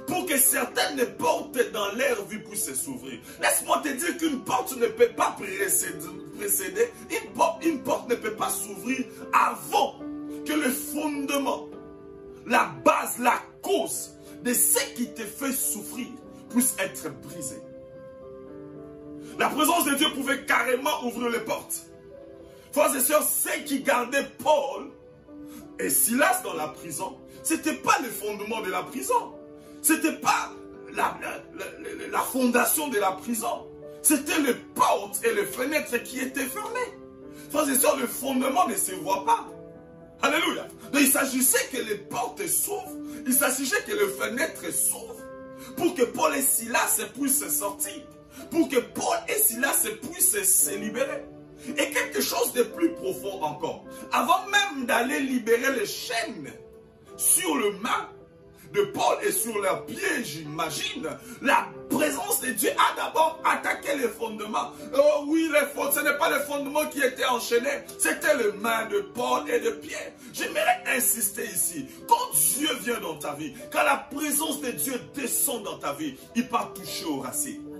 pour 0.07 0.25
que 0.25 0.37
certaines 0.37 1.05
portes 1.15 1.57
dans 1.71 1.93
leur 1.93 2.25
vie 2.25 2.39
puissent 2.39 2.73
s'ouvrir. 2.73 3.19
Laisse-moi 3.41 3.81
te 3.85 3.87
dire 3.87 4.17
qu'une 4.17 4.43
porte 4.43 4.75
ne 4.75 4.87
peut 4.87 5.13
pas 5.15 5.37
précéder, 5.39 6.91
une, 7.09 7.31
porte, 7.33 7.63
une 7.63 7.81
porte 7.81 8.09
ne 8.09 8.15
peut 8.15 8.35
pas 8.35 8.49
s'ouvrir 8.49 9.05
avant 9.31 9.97
que 10.45 10.51
le 10.51 10.69
fondement, 10.69 11.69
la 12.45 12.69
base, 12.83 13.17
la 13.17 13.41
cause 13.61 14.17
de 14.43 14.53
ce 14.53 14.83
qui 14.93 15.13
te 15.13 15.21
fait 15.21 15.53
souffrir 15.53 16.07
puisse 16.49 16.75
être 16.79 17.09
brisé. 17.21 17.61
La 19.39 19.49
présence 19.49 19.85
de 19.85 19.95
Dieu 19.95 20.07
pouvait 20.13 20.45
carrément 20.45 21.03
ouvrir 21.05 21.29
les 21.29 21.39
portes. 21.39 21.87
Frères 22.71 22.95
et 22.95 22.99
sœurs, 22.99 23.23
ceux 23.23 23.63
qui 23.65 23.81
gardaient 23.81 24.27
Paul 24.43 24.91
et 25.79 25.89
Silas 25.89 26.41
dans 26.43 26.53
la 26.53 26.67
prison, 26.67 27.17
ce 27.43 27.55
n'était 27.55 27.73
pas 27.73 27.97
le 28.01 28.09
fondement 28.09 28.61
de 28.61 28.69
la 28.69 28.83
prison. 28.83 29.33
Ce 29.81 29.93
n'était 29.93 30.13
pas 30.13 30.51
la, 30.93 32.19
fondation 32.19 32.87
de 32.89 32.99
la 32.99 33.11
prison. 33.13 33.67
C'était 34.01 34.39
les 34.39 34.53
portes 34.53 35.19
et 35.23 35.33
les 35.33 35.45
fenêtres 35.45 35.97
qui 36.03 36.19
étaient 36.19 36.45
fermées. 36.45 36.97
Frères 37.49 37.69
et 37.69 37.75
sœurs, 37.75 37.97
le 37.97 38.07
fondement 38.07 38.67
ne 38.67 38.75
se 38.75 38.93
voit 38.93 39.25
pas. 39.25 39.47
Alléluia. 40.21 40.67
Donc 40.91 41.01
il 41.01 41.07
s'agissait 41.07 41.67
que 41.71 41.81
les 41.81 41.95
portes 41.95 42.45
s'ouvrent. 42.47 42.95
Il 43.25 43.33
s'agissait 43.33 43.81
que 43.83 43.91
les 43.91 44.07
fenêtres 44.07 44.71
s'ouvrent 44.71 45.15
pour 45.75 45.95
que 45.95 46.03
Paul 46.03 46.35
et 46.35 46.41
Silas 46.41 47.01
puissent 47.13 47.47
sortir. 47.49 48.01
Pour 48.49 48.69
que 48.69 48.79
Paul 48.79 49.17
et 49.27 49.39
Silas 49.39 49.87
puissent 50.01 50.43
se 50.43 50.75
libérer. 50.75 51.23
Et 51.67 51.91
quelque 51.91 52.21
chose 52.21 52.53
de 52.53 52.63
plus 52.63 52.91
profond 52.93 53.41
encore. 53.43 53.85
Avant 54.11 54.45
même 54.47 54.85
d'aller 54.85 55.19
libérer 55.19 55.79
les 55.79 55.85
chaînes 55.85 56.51
sur 57.17 57.55
le 57.55 57.71
mât 57.73 58.09
de 58.73 58.83
Paul 58.83 59.17
et 59.23 59.31
sur 59.31 59.59
leurs 59.59 59.85
pieds, 59.85 60.23
j'imagine, 60.23 61.07
la 61.41 61.67
présence 61.89 62.39
de 62.41 62.51
Dieu 62.51 62.69
a 62.71 62.95
d'abord 62.95 63.39
attaqué 63.43 63.97
les 63.97 64.07
fondements. 64.07 64.71
Oh 64.95 65.25
oui, 65.27 65.49
les 65.51 65.67
fondements, 65.67 65.91
ce 65.91 65.99
n'est 65.99 66.17
pas 66.17 66.29
les 66.29 66.43
fondements 66.45 66.85
qui 66.87 67.01
étaient 67.01 67.25
enchaînés, 67.25 67.83
c'était 67.99 68.37
les 68.37 68.51
mains 68.53 68.85
de 68.85 69.01
Paul 69.13 69.49
et 69.49 69.59
de 69.59 69.71
Pierre. 69.71 70.13
J'aimerais 70.33 70.83
insister 70.87 71.45
ici, 71.45 71.85
quand 72.07 72.31
Dieu 72.33 72.69
vient 72.81 72.99
dans 73.01 73.17
ta 73.17 73.33
vie, 73.33 73.53
quand 73.71 73.83
la 73.83 73.97
présence 73.97 74.61
de 74.61 74.71
Dieu 74.71 74.93
descend 75.13 75.63
dans 75.63 75.77
ta 75.77 75.93
vie, 75.93 76.15
il 76.35 76.47
part 76.47 76.73
toucher 76.73 77.05
aux 77.05 77.19
racines. 77.19 77.70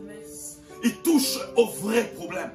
Il 0.84 0.96
touche 0.98 1.38
aux 1.56 1.68
vrais 1.68 2.06
problèmes. 2.16 2.52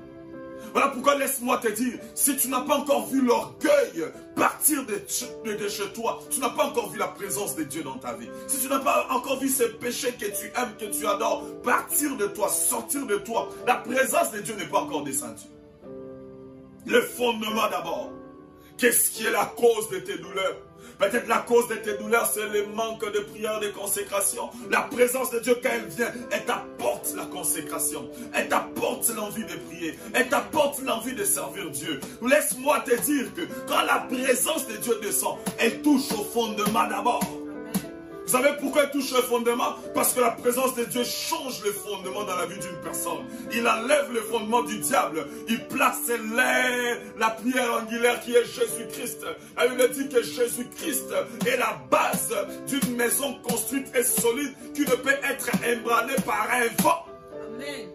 Voilà 0.73 0.89
pourquoi 0.89 1.17
laisse-moi 1.17 1.57
te 1.59 1.69
dire, 1.69 1.99
si 2.15 2.37
tu 2.37 2.49
n'as 2.49 2.61
pas 2.61 2.77
encore 2.77 3.07
vu 3.07 3.23
l'orgueil 3.23 4.05
partir 4.35 4.85
de, 4.85 5.01
chez 5.69 5.93
toi, 5.95 6.21
tu 6.29 6.39
n'as 6.39 6.51
pas 6.51 6.67
encore 6.67 6.91
vu 6.91 6.99
la 6.99 7.09
présence 7.09 7.57
de 7.57 7.63
Dieu 7.63 7.83
dans 7.83 7.97
ta 7.97 8.13
vie. 8.13 8.29
Si 8.47 8.61
tu 8.61 8.69
n'as 8.69 8.81
pas 8.81 9.07
encore 9.11 9.39
vu 9.39 9.49
ces 9.49 9.71
péchés 9.71 10.13
que 10.13 10.27
tu 10.27 10.53
aimes, 10.55 10.75
que 10.79 10.85
tu 10.85 11.07
adores, 11.07 11.45
partir 11.63 12.15
de 12.17 12.27
toi, 12.27 12.51
sortir 12.51 13.07
de 13.07 13.17
toi, 13.17 13.49
la 13.67 13.77
présence 13.77 14.33
de 14.33 14.41
Dieu 14.41 14.55
n'est 14.57 14.67
pas 14.67 14.81
encore 14.81 15.03
descendue. 15.03 15.45
Le 16.85 17.01
fondement 17.01 17.71
d'abord. 17.71 18.13
Qu'est-ce 18.77 19.11
qui 19.13 19.25
est 19.25 19.31
la 19.31 19.47
cause 19.47 19.89
de 19.89 20.01
tes 20.01 20.19
douleurs? 20.19 20.59
Peut-être 20.99 21.29
la 21.29 21.39
cause 21.39 21.69
de 21.69 21.75
tes 21.75 21.99
douleurs, 21.99 22.27
c'est 22.33 22.49
le 22.49 22.67
manque 22.75 23.05
de 23.13 23.21
prière, 23.21 23.61
de 23.61 23.69
consécration. 23.69 24.51
La 24.71 24.83
présence 24.83 25.31
de 25.31 25.41
Dieu, 25.41 25.59
quand 25.63 25.71
elle 25.73 25.89
vient, 25.89 26.13
elle 26.31 26.45
t'apporte 26.45 27.15
la 27.15 27.27
consécration. 27.27 28.11
Elle 28.35 28.49
t'apporte 28.49 29.09
l'envie 29.15 29.45
de 29.45 29.57
prier. 29.69 29.99
Elle 30.15 30.29
t'apporte 30.29 30.81
l'envie 30.83 31.15
de 31.15 31.25
servir 31.25 31.71
Dieu. 31.71 32.01
Laisse-moi 32.27 32.81
te 32.81 32.99
dire 33.03 33.33
que 33.35 33.43
quand 33.69 33.83
la 33.83 34.07
présence 34.09 34.67
de 34.67 34.77
Dieu 34.77 34.99
descend, 35.03 35.37
elle 35.59 35.83
touche 35.83 36.11
au 36.13 36.25
fondement 36.25 36.87
d'abord. 36.89 37.46
Vous 38.27 38.33
savez 38.33 38.51
pourquoi 38.61 38.83
il 38.85 38.91
touche 38.91 39.13
le 39.13 39.23
fondement? 39.23 39.77
Parce 39.95 40.13
que 40.13 40.21
la 40.21 40.33
présence 40.33 40.75
de 40.75 40.85
Dieu 40.85 41.05
change 41.05 41.63
le 41.65 41.71
fondement 41.73 42.25
dans 42.25 42.35
la 42.37 42.47
vie 42.47 42.59
d'une 42.59 42.81
personne. 42.83 43.25
Il 43.53 43.67
enlève 43.69 44.13
le 44.13 44.21
fondement 44.21 44.63
du 44.63 44.79
diable. 44.79 45.25
Il 45.49 45.65
place 45.69 46.01
la 47.17 47.31
pierre 47.31 47.75
angulaire 47.83 48.21
qui 48.21 48.35
est 48.35 48.45
Jésus-Christ. 48.45 49.25
Elle 49.57 49.77
lui 49.77 49.89
dit 49.95 50.09
que 50.09 50.23
Jésus-Christ 50.23 51.07
est 51.47 51.57
la 51.57 51.79
base 51.89 52.35
d'une 52.67 52.97
maison 52.97 53.35
construite 53.49 53.95
et 53.95 54.03
solide 54.03 54.55
qui 54.75 54.81
ne 54.81 54.97
peut 54.97 55.11
être 55.11 55.49
ébranlée 55.65 56.17
par 56.27 56.49
un 56.53 56.83
vent. 56.83 57.07
Amen. 57.55 57.89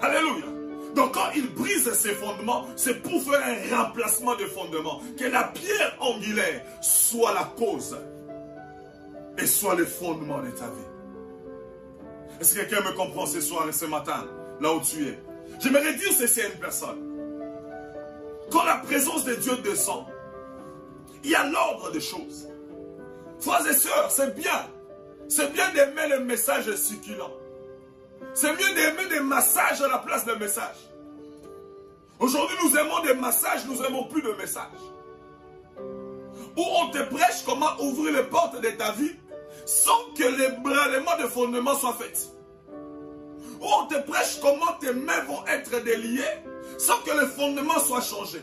Alléluia. 0.00 0.46
Donc 0.94 1.14
quand 1.14 1.30
il 1.34 1.48
brise 1.54 1.92
ses 1.92 2.14
fondements, 2.14 2.66
c'est 2.76 3.02
pour 3.02 3.20
faire 3.22 3.42
un 3.42 3.76
remplacement 3.76 4.36
de 4.36 4.44
fondements. 4.44 5.00
Que 5.18 5.24
la 5.24 5.44
pierre 5.44 5.96
angulaire 5.98 6.62
soit 6.82 7.34
la 7.34 7.52
cause 7.56 7.96
et 9.38 9.46
soit 9.46 9.74
le 9.74 9.84
fondement 9.84 10.40
de 10.40 10.50
ta 10.50 10.66
vie. 10.66 10.92
Est-ce 12.40 12.54
que 12.54 12.60
quelqu'un 12.60 12.80
me 12.88 12.96
comprend 12.96 13.26
ce 13.26 13.40
soir 13.40 13.68
et 13.68 13.72
ce 13.72 13.84
matin, 13.84 14.26
là 14.60 14.74
où 14.74 14.80
tu 14.80 15.06
es? 15.06 15.18
J'aimerais 15.60 15.94
dire 15.94 16.12
ceci 16.16 16.40
à 16.42 16.46
une 16.48 16.58
personne. 16.58 16.98
Quand 18.50 18.64
la 18.64 18.76
présence 18.76 19.24
de 19.24 19.34
Dieu 19.34 19.56
descend, 19.58 20.06
il 21.24 21.30
y 21.30 21.34
a 21.34 21.46
l'ordre 21.46 21.90
des 21.92 22.00
choses. 22.00 22.48
Frères 23.40 23.66
et 23.66 23.74
sœurs, 23.74 24.10
c'est 24.10 24.34
bien. 24.34 24.66
C'est 25.28 25.52
bien 25.52 25.72
d'aimer 25.72 26.08
le 26.08 26.20
message 26.24 26.74
succulent. 26.74 27.38
C'est 28.34 28.52
mieux 28.52 28.74
d'aimer 28.74 29.08
des 29.08 29.20
massages 29.20 29.80
à 29.82 29.88
la 29.88 29.98
place 29.98 30.24
de 30.24 30.32
messages. 30.34 30.90
Aujourd'hui, 32.18 32.56
nous 32.62 32.76
aimons 32.76 33.00
des 33.00 33.14
massages, 33.14 33.66
nous 33.66 33.82
aimons 33.82 34.04
plus 34.04 34.22
de 34.22 34.32
messages. 34.32 34.64
Où 36.56 36.62
on 36.62 36.90
te 36.90 37.02
prêche 37.14 37.42
comment 37.46 37.80
ouvrir 37.80 38.12
les 38.14 38.24
portes 38.24 38.60
de 38.60 38.70
ta 38.70 38.92
vie 38.92 39.12
sans 39.64 40.12
que 40.16 40.24
l'ébranlement 40.24 41.16
de 41.22 41.28
fondement 41.28 41.74
soit 41.74 41.94
fait. 41.94 42.28
Où 43.60 43.66
on 43.66 43.86
te 43.86 43.98
prêche 44.10 44.38
comment 44.40 44.72
tes 44.80 44.92
mains 44.92 45.24
vont 45.26 45.44
être 45.46 45.82
déliées 45.82 46.22
sans 46.78 46.98
que 47.02 47.12
le 47.12 47.26
fondement 47.26 47.78
soit 47.78 48.00
changé. 48.00 48.40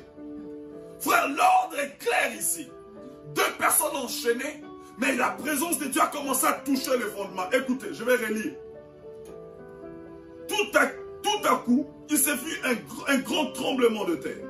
Frère, 1.00 1.28
l'ordre 1.28 1.80
est 1.80 1.98
clair 1.98 2.34
ici. 2.38 2.70
Deux 3.36 3.52
personnes 3.58 3.96
enchaînées, 3.96 4.64
mais 4.98 5.16
la 5.16 5.30
présence 5.30 5.78
de 5.78 5.86
Dieu 5.86 6.02
a 6.02 6.08
commencé 6.08 6.46
à 6.46 6.54
toucher 6.54 6.98
le 6.98 7.10
fondement. 7.12 7.50
Écoutez, 7.52 7.94
je 7.94 8.04
vais 8.04 8.16
relire. 8.16 8.54
Tout 10.48 10.78
à, 10.78 10.88
tout 11.22 11.48
à 11.48 11.58
coup, 11.58 11.86
il 12.10 12.18
s'est 12.18 12.36
vu 12.36 12.60
un, 12.66 13.14
un 13.14 13.18
grand 13.20 13.52
tremblement 13.52 14.06
de 14.06 14.16
terre. 14.16 14.46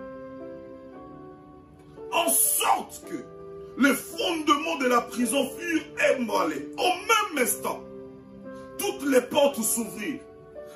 En 2.11 2.29
sorte 2.29 3.03
que 3.07 3.23
les 3.79 3.93
fondements 3.93 4.77
de 4.77 4.87
la 4.87 5.01
prison 5.01 5.49
furent 5.57 5.85
ébranlés. 6.11 6.69
Au 6.77 6.83
même 6.83 7.43
instant, 7.43 7.81
toutes 8.77 9.09
les 9.09 9.21
portes 9.21 9.61
s'ouvrirent. 9.61 10.19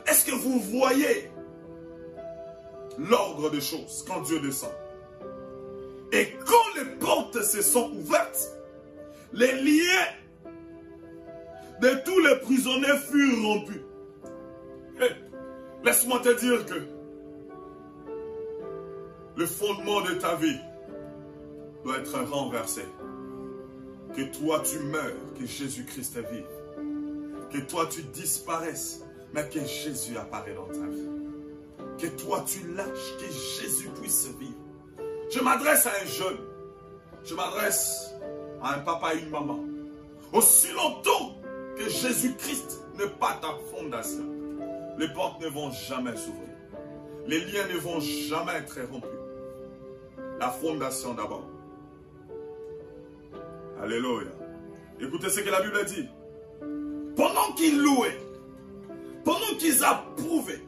Est-ce 0.07 0.25
que 0.25 0.35
vous 0.35 0.59
voyez 0.59 1.29
l'ordre 2.97 3.49
des 3.51 3.61
choses 3.61 4.05
quand 4.07 4.21
Dieu 4.21 4.39
descend? 4.39 4.71
Et 6.13 6.29
quand 6.45 6.79
les 6.79 6.85
portes 6.97 7.41
se 7.41 7.61
sont 7.61 7.91
ouvertes, 7.91 8.51
les 9.33 9.51
liens 9.51 10.07
de 11.81 11.89
tous 12.05 12.19
les 12.19 12.35
prisonniers 12.37 12.97
furent 13.09 13.43
rompus. 13.43 13.81
Laisse-moi 15.83 16.19
te 16.19 16.39
dire 16.39 16.65
que 16.65 16.81
le 19.35 19.45
fondement 19.45 20.01
de 20.01 20.13
ta 20.13 20.35
vie 20.35 20.59
doit 21.83 21.97
être 21.97 22.19
renversé. 22.29 22.83
Que 24.15 24.21
toi 24.37 24.61
tu 24.61 24.79
meurs, 24.79 25.15
que 25.39 25.45
Jésus-Christ 25.45 26.17
vive. 26.31 26.45
Que 27.51 27.59
toi 27.59 27.87
tu 27.89 28.01
disparaisses, 28.03 29.03
mais 29.33 29.47
que 29.49 29.59
Jésus 29.59 30.17
apparaît 30.17 30.53
dans 30.53 30.67
ta 30.67 30.85
vie. 30.87 31.09
Que 31.97 32.07
toi 32.07 32.43
tu 32.47 32.59
lâches, 32.75 33.17
que 33.19 33.25
Jésus 33.61 33.89
puisse 34.01 34.27
vivre. 34.39 34.53
Je 35.31 35.39
m'adresse 35.39 35.87
à 35.87 35.91
un 36.01 36.05
jeune. 36.05 36.37
Je 37.23 37.33
m'adresse 37.33 38.11
à 38.61 38.75
un 38.75 38.79
papa 38.79 39.15
et 39.15 39.19
une 39.19 39.29
maman. 39.29 39.59
Aussi 40.31 40.71
longtemps 40.73 41.37
que 41.77 41.89
Jésus-Christ 41.89 42.81
n'est 42.97 43.07
pas 43.07 43.39
ta 43.41 43.49
fondation, 43.71 44.25
les 44.97 45.07
portes 45.09 45.41
ne 45.41 45.47
vont 45.47 45.71
jamais 45.71 46.15
s'ouvrir. 46.15 46.49
Les 47.25 47.39
liens 47.39 47.67
ne 47.67 47.77
vont 47.77 47.99
jamais 47.99 48.53
être 48.53 48.79
rompus. 48.91 49.09
La 50.39 50.49
fondation 50.49 51.13
d'abord. 51.13 51.45
Alléluia. 53.83 54.29
Écoutez 55.01 55.29
ce 55.29 55.41
que 55.41 55.49
la 55.49 55.61
Bible 55.61 55.83
dit. 55.83 56.07
Pendant 57.17 57.51
qu'ils 57.57 57.81
louaient, 57.81 58.17
pendant 59.25 59.57
qu'ils 59.59 59.83
approuvaient, 59.83 60.63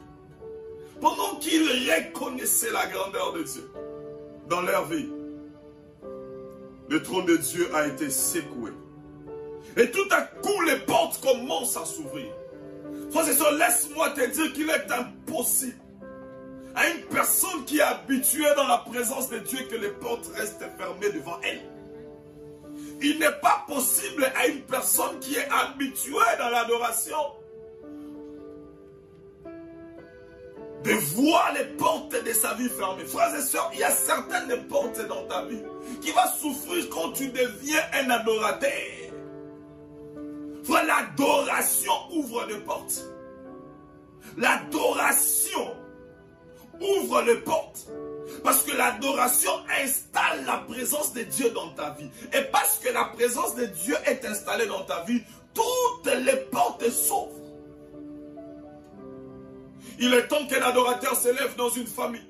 pendant 1.00 1.36
qu'ils 1.40 1.66
reconnaissaient 1.90 2.72
la 2.72 2.86
grandeur 2.88 3.32
de 3.32 3.42
Dieu 3.42 3.70
dans 4.50 4.60
leur 4.60 4.84
vie, 4.84 5.08
le 6.90 7.02
trône 7.02 7.24
de 7.24 7.38
Dieu 7.38 7.74
a 7.74 7.86
été 7.86 8.10
secoué. 8.10 8.72
Et 9.78 9.90
tout 9.90 10.08
à 10.10 10.20
coup, 10.20 10.60
les 10.66 10.76
portes 10.80 11.18
commencent 11.22 11.78
à 11.78 11.86
s'ouvrir. 11.86 12.30
Frère 13.10 13.28
et 13.28 13.58
laisse-moi 13.58 14.10
te 14.10 14.30
dire 14.30 14.52
qu'il 14.52 14.68
est 14.68 14.92
impossible 14.92 15.80
à 16.74 16.86
une 16.90 17.00
personne 17.04 17.64
qui 17.64 17.78
est 17.78 17.82
habituée 17.82 18.54
dans 18.56 18.66
la 18.66 18.78
présence 18.78 19.30
de 19.30 19.38
Dieu 19.38 19.60
que 19.70 19.76
les 19.76 19.88
portes 19.88 20.26
restent 20.36 20.66
fermées 20.76 21.10
devant 21.14 21.38
elle. 21.42 21.75
Il 23.02 23.18
n'est 23.18 23.40
pas 23.42 23.64
possible 23.66 24.24
à 24.36 24.46
une 24.46 24.62
personne 24.62 25.18
qui 25.20 25.34
est 25.34 25.48
habituée 25.50 26.36
dans 26.38 26.48
l'adoration 26.48 27.16
de 30.84 30.92
voir 30.92 31.52
les 31.54 31.64
portes 31.76 32.24
de 32.24 32.32
sa 32.32 32.54
vie 32.54 32.68
fermées. 32.68 33.04
Frères 33.04 33.34
et 33.34 33.42
sœurs, 33.42 33.70
il 33.74 33.80
y 33.80 33.84
a 33.84 33.90
certaines 33.90 34.66
portes 34.68 35.04
dans 35.08 35.24
ta 35.26 35.44
vie 35.44 35.62
qui 36.00 36.10
vont 36.12 36.20
souffrir 36.40 36.88
quand 36.90 37.12
tu 37.12 37.28
deviens 37.28 37.80
un 37.92 38.10
adorateur. 38.10 38.70
L'adoration 40.86 41.92
ouvre 42.12 42.46
les 42.46 42.58
portes. 42.58 43.04
L'adoration 44.36 45.74
ouvre 46.80 47.22
les 47.22 47.36
portes. 47.36 47.88
Parce 48.42 48.62
que 48.62 48.76
l'adoration 48.76 49.52
installe 49.82 50.44
la 50.46 50.58
présence 50.58 51.12
de 51.12 51.22
Dieu 51.22 51.50
dans 51.50 51.70
ta 51.70 51.90
vie. 51.90 52.10
Et 52.32 52.42
parce 52.52 52.78
que 52.78 52.92
la 52.92 53.04
présence 53.04 53.54
de 53.54 53.66
Dieu 53.66 53.96
est 54.06 54.24
installée 54.24 54.66
dans 54.66 54.84
ta 54.84 55.02
vie, 55.04 55.22
toutes 55.54 56.12
les 56.12 56.36
portes 56.50 56.88
s'ouvrent. 56.90 57.32
Il 59.98 60.12
est 60.12 60.28
temps 60.28 60.46
qu'un 60.46 60.62
adorateur 60.62 61.16
s'élève 61.16 61.56
dans 61.56 61.70
une 61.70 61.86
famille. 61.86 62.26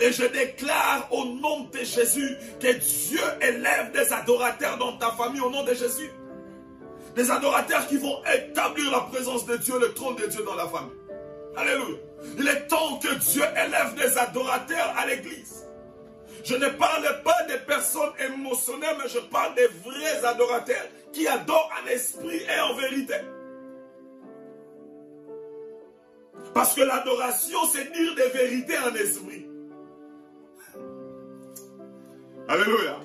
Et 0.00 0.12
je 0.12 0.24
déclare 0.24 1.08
au 1.10 1.24
nom 1.24 1.64
de 1.72 1.78
Jésus 1.78 2.36
que 2.60 2.72
Dieu 2.72 3.20
élève 3.40 3.92
des 3.92 4.12
adorateurs 4.12 4.78
dans 4.78 4.96
ta 4.96 5.10
famille 5.12 5.40
au 5.40 5.50
nom 5.50 5.62
de 5.64 5.74
Jésus. 5.74 6.10
Des 7.14 7.30
adorateurs 7.30 7.86
qui 7.88 7.96
vont 7.96 8.18
établir 8.34 8.90
la 8.90 9.00
présence 9.00 9.46
de 9.46 9.56
Dieu, 9.56 9.78
le 9.78 9.94
trône 9.94 10.16
de 10.16 10.26
Dieu 10.26 10.42
dans 10.44 10.54
la 10.54 10.66
famille. 10.68 10.92
Alléluia. 11.56 12.05
Il 12.38 12.48
est 12.48 12.66
temps 12.66 12.98
que 12.98 13.14
Dieu 13.14 13.42
élève 13.42 13.94
des 13.94 14.18
adorateurs 14.18 14.94
à 14.96 15.06
l'église. 15.06 15.66
Je 16.44 16.54
ne 16.54 16.68
parle 16.68 17.22
pas 17.24 17.42
des 17.48 17.58
personnes 17.66 18.12
émotionnelles, 18.24 18.96
mais 19.02 19.08
je 19.08 19.18
parle 19.18 19.54
des 19.54 19.66
vrais 19.84 20.24
adorateurs 20.24 20.86
qui 21.12 21.26
adorent 21.26 21.72
en 21.82 21.86
esprit 21.88 22.40
et 22.42 22.60
en 22.60 22.74
vérité. 22.74 23.14
Parce 26.54 26.74
que 26.74 26.82
l'adoration, 26.82 27.58
c'est 27.72 27.92
dire 27.92 28.14
des 28.14 28.28
vérités 28.28 28.78
en 28.78 28.94
esprit. 28.94 29.46
Alléluia. 32.48 32.96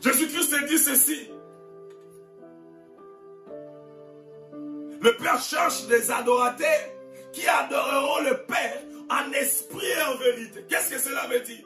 Jésus-Christ 0.00 0.54
a 0.54 0.66
dit 0.66 0.78
ceci. 0.78 1.30
Le 5.00 5.16
Père 5.16 5.40
cherche 5.40 5.86
des 5.86 6.10
adorateurs 6.10 6.97
qui 7.38 7.46
adoreront 7.46 8.22
le 8.24 8.36
Père 8.44 8.82
en 9.08 9.32
esprit 9.32 9.86
et 9.86 10.02
en 10.02 10.16
vérité. 10.16 10.64
Qu'est-ce 10.68 10.90
que 10.90 10.98
cela 10.98 11.26
veut 11.28 11.40
dire? 11.40 11.64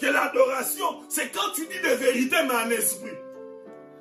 Que 0.00 0.06
l'adoration, 0.06 1.02
c'est 1.08 1.30
quand 1.32 1.52
tu 1.54 1.66
dis 1.66 1.80
de 1.80 1.94
vérité, 1.94 2.36
mais 2.48 2.54
en 2.54 2.70
esprit. 2.70 3.16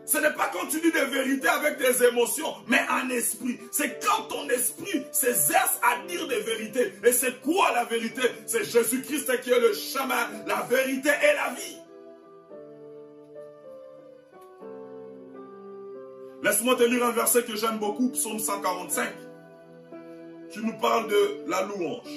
Ce 0.06 0.18
n'est 0.20 0.34
pas 0.34 0.52
quand 0.54 0.68
tu 0.68 0.80
dis 0.80 0.92
de 0.92 1.00
vérité 1.00 1.48
avec 1.48 1.78
tes 1.78 2.06
émotions, 2.08 2.54
mais 2.68 2.82
en 2.90 3.10
esprit. 3.10 3.60
C'est 3.72 4.00
quand 4.04 4.24
ton 4.24 4.48
esprit 4.50 5.06
s'exerce 5.12 5.80
à 5.84 6.08
dire 6.08 6.28
des 6.28 6.42
vérités. 6.42 6.94
Et 7.04 7.12
c'est 7.12 7.42
quoi 7.42 7.72
la 7.74 7.86
vérité? 7.86 8.22
C'est 8.46 8.64
Jésus-Christ 8.64 9.42
qui 9.42 9.52
est 9.52 9.60
le 9.60 9.74
chemin, 9.74 10.30
la 10.48 10.62
vérité 10.70 11.10
et 11.10 11.36
la 11.36 11.54
vie. 11.56 11.78
Laisse-moi 16.44 16.76
te 16.76 16.84
lire 16.84 17.04
un 17.04 17.12
verset 17.12 17.44
que 17.44 17.56
j'aime 17.56 17.80
beaucoup, 17.80 18.10
psaume 18.12 18.38
145 18.38 19.25
tu 20.56 20.66
nous 20.66 20.78
parles 20.78 21.10
de 21.10 21.50
la 21.50 21.64
louange. 21.64 22.08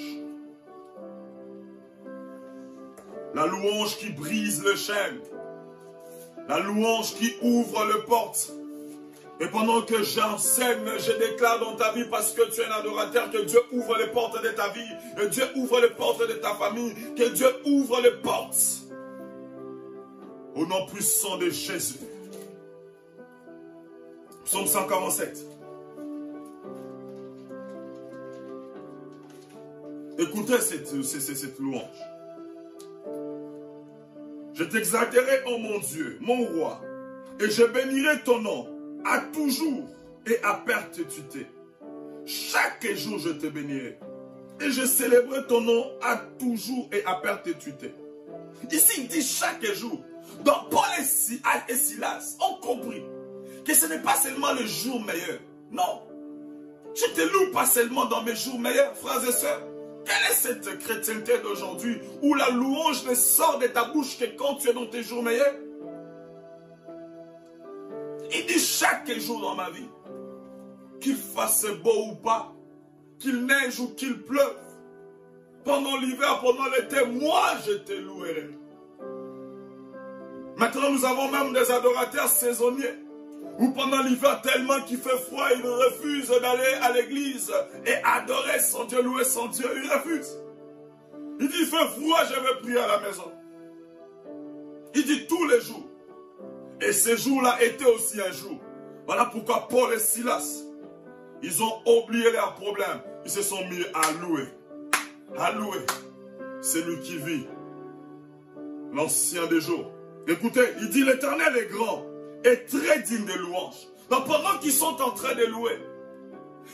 La 3.35 3.45
louange 3.45 3.97
qui 3.97 4.11
brise 4.11 4.63
le 4.63 4.77
chêne. 4.77 5.19
La 6.47 6.59
louange 6.59 7.15
qui 7.15 7.33
ouvre 7.41 7.83
le 7.83 8.05
porte. 8.05 8.53
Et 9.41 9.47
pendant 9.47 9.81
que 9.81 10.03
j'enseigne, 10.03 10.85
je 10.99 11.11
déclare 11.11 11.59
dans 11.59 11.75
ta 11.75 11.91
vie, 11.91 12.05
parce 12.09 12.31
que 12.31 12.49
tu 12.49 12.61
es 12.61 12.65
un 12.65 12.71
adorateur, 12.71 13.29
que 13.29 13.39
Dieu 13.39 13.59
ouvre 13.73 13.97
les 13.97 14.07
portes 14.07 14.41
de 14.41 14.49
ta 14.49 14.69
vie, 14.69 14.89
que 15.17 15.25
Dieu 15.25 15.43
ouvre 15.57 15.81
les 15.81 15.89
portes 15.89 16.25
de 16.25 16.33
ta 16.35 16.55
famille, 16.55 16.93
que 17.17 17.29
Dieu 17.29 17.49
ouvre 17.65 17.99
les 18.01 18.21
portes. 18.21 18.85
Au 20.55 20.65
nom 20.65 20.85
puissant 20.85 21.37
de 21.37 21.49
Jésus. 21.49 21.99
Psaume 24.45 24.65
147. 24.65 25.58
Écoutez 30.19 30.59
cette, 30.59 31.01
cette, 31.01 31.59
louange. 31.59 31.81
Je 34.53 34.65
t'exalterai, 34.65 35.43
oh 35.47 35.57
mon 35.57 35.79
Dieu, 35.79 36.17
mon 36.19 36.45
roi, 36.45 36.81
et 37.39 37.49
je 37.49 37.63
bénirai 37.63 38.21
ton 38.25 38.41
nom 38.41 38.67
à 39.05 39.19
toujours 39.19 39.87
et 40.27 40.37
à 40.43 40.55
perpétuité. 40.55 41.47
Chaque 42.25 42.85
jour, 42.95 43.17
je 43.17 43.29
te 43.29 43.47
bénirai. 43.47 43.97
Et 44.59 44.69
je 44.71 44.85
célébrerai 44.85 45.47
ton 45.47 45.61
nom 45.61 45.89
à 46.01 46.17
toujours 46.37 46.89
et 46.91 47.01
à 47.05 47.15
perpétuité. 47.15 47.93
Ici, 48.69 49.03
il 49.03 49.07
dit 49.07 49.21
chaque 49.21 49.65
jour. 49.73 50.01
Donc, 50.43 50.69
Paul 50.69 50.83
et 50.99 51.75
Silas 51.75 52.35
ont 52.41 52.59
compris 52.59 53.03
que 53.63 53.73
ce 53.73 53.85
n'est 53.85 54.01
pas 54.01 54.15
seulement 54.15 54.51
le 54.51 54.65
jour 54.65 54.99
meilleur. 54.99 55.39
Non. 55.71 56.01
Je 56.93 57.05
te 57.13 57.21
loue 57.21 57.53
pas 57.53 57.65
seulement 57.65 58.05
dans 58.05 58.21
mes 58.23 58.35
jours 58.35 58.59
meilleurs, 58.59 58.97
frères 58.97 59.23
et 59.23 59.31
sœurs. 59.31 59.68
Quelle 60.09 60.31
est 60.31 60.33
cette 60.33 60.79
chrétienté 60.79 61.37
d'aujourd'hui 61.37 62.01
où 62.23 62.33
la 62.33 62.49
louange 62.49 63.05
ne 63.05 63.13
sort 63.13 63.59
de 63.59 63.67
ta 63.67 63.83
bouche 63.85 64.17
que 64.17 64.25
quand 64.35 64.55
tu 64.55 64.69
es 64.69 64.73
dans 64.73 64.87
tes 64.87 65.03
jours 65.03 65.21
meilleurs? 65.21 65.53
Il 68.33 68.45
dit 68.47 68.57
chaque 68.57 69.11
jour 69.19 69.39
dans 69.39 69.53
ma 69.53 69.69
vie, 69.69 69.87
qu'il 70.99 71.15
fasse 71.15 71.67
beau 71.83 72.07
ou 72.09 72.15
pas, 72.15 72.55
qu'il 73.19 73.45
neige 73.45 73.79
ou 73.79 73.89
qu'il 73.89 74.23
pleuve, 74.23 74.57
pendant 75.63 75.97
l'hiver, 75.97 76.39
pendant 76.41 76.65
l'été, 76.65 77.05
moi 77.05 77.43
je 77.67 77.73
te 77.73 77.93
louerai. 77.93 78.49
Maintenant, 80.57 80.89
nous 80.91 81.05
avons 81.05 81.29
même 81.29 81.53
des 81.53 81.69
adorateurs 81.69 82.29
saisonniers 82.29 82.97
ou 83.59 83.71
pendant 83.71 84.01
l'hiver 84.03 84.41
tellement 84.41 84.81
qu'il 84.83 84.99
fait 84.99 85.17
froid, 85.17 85.47
il 85.53 85.61
refuse 85.65 86.29
d'aller 86.29 86.73
à 86.81 86.93
l'église 86.93 87.51
et 87.85 87.95
adorer 88.05 88.59
son 88.59 88.85
Dieu, 88.85 89.01
louer 89.01 89.25
son 89.25 89.47
Dieu. 89.47 89.67
Il 89.75 89.89
refuse. 89.91 90.37
Il 91.41 91.49
dit, 91.49 91.57
il 91.59 91.65
fait 91.65 91.87
froid, 91.99 92.19
je 92.23 92.39
vais 92.39 92.59
prier 92.61 92.79
à 92.79 92.87
la 92.87 92.99
maison. 93.01 93.31
Il 94.95 95.03
dit 95.03 95.27
tous 95.27 95.45
les 95.47 95.59
jours. 95.59 95.85
Et 96.81 96.93
ce 96.93 97.17
jour-là 97.17 97.61
était 97.61 97.85
aussi 97.85 98.21
un 98.21 98.31
jour. 98.31 98.59
Voilà 99.05 99.25
pourquoi 99.25 99.67
Paul 99.67 99.93
et 99.93 99.99
Silas, 99.99 100.63
ils 101.43 101.61
ont 101.61 101.81
oublié 101.85 102.31
leurs 102.31 102.55
problèmes. 102.55 103.01
Ils 103.25 103.31
se 103.31 103.41
sont 103.41 103.65
mis 103.67 103.83
à 103.93 104.11
louer. 104.21 104.47
À 105.37 105.51
louer. 105.51 105.85
C'est 106.61 106.81
lui 106.81 106.99
qui 107.01 107.17
vit. 107.17 107.47
L'ancien 108.93 109.47
des 109.47 109.59
jours. 109.59 109.91
Écoutez, 110.27 110.61
il 110.79 110.89
dit 110.89 111.03
l'éternel 111.03 111.57
est 111.57 111.71
grand 111.71 112.08
est 112.43 112.65
très 112.67 113.01
digne 113.01 113.25
de 113.25 113.33
louange. 113.33 113.87
Donc 114.09 114.25
pendant 114.25 114.57
qu'ils 114.59 114.73
sont 114.73 115.01
en 115.01 115.11
train 115.11 115.35
de 115.35 115.45
louer, 115.45 115.79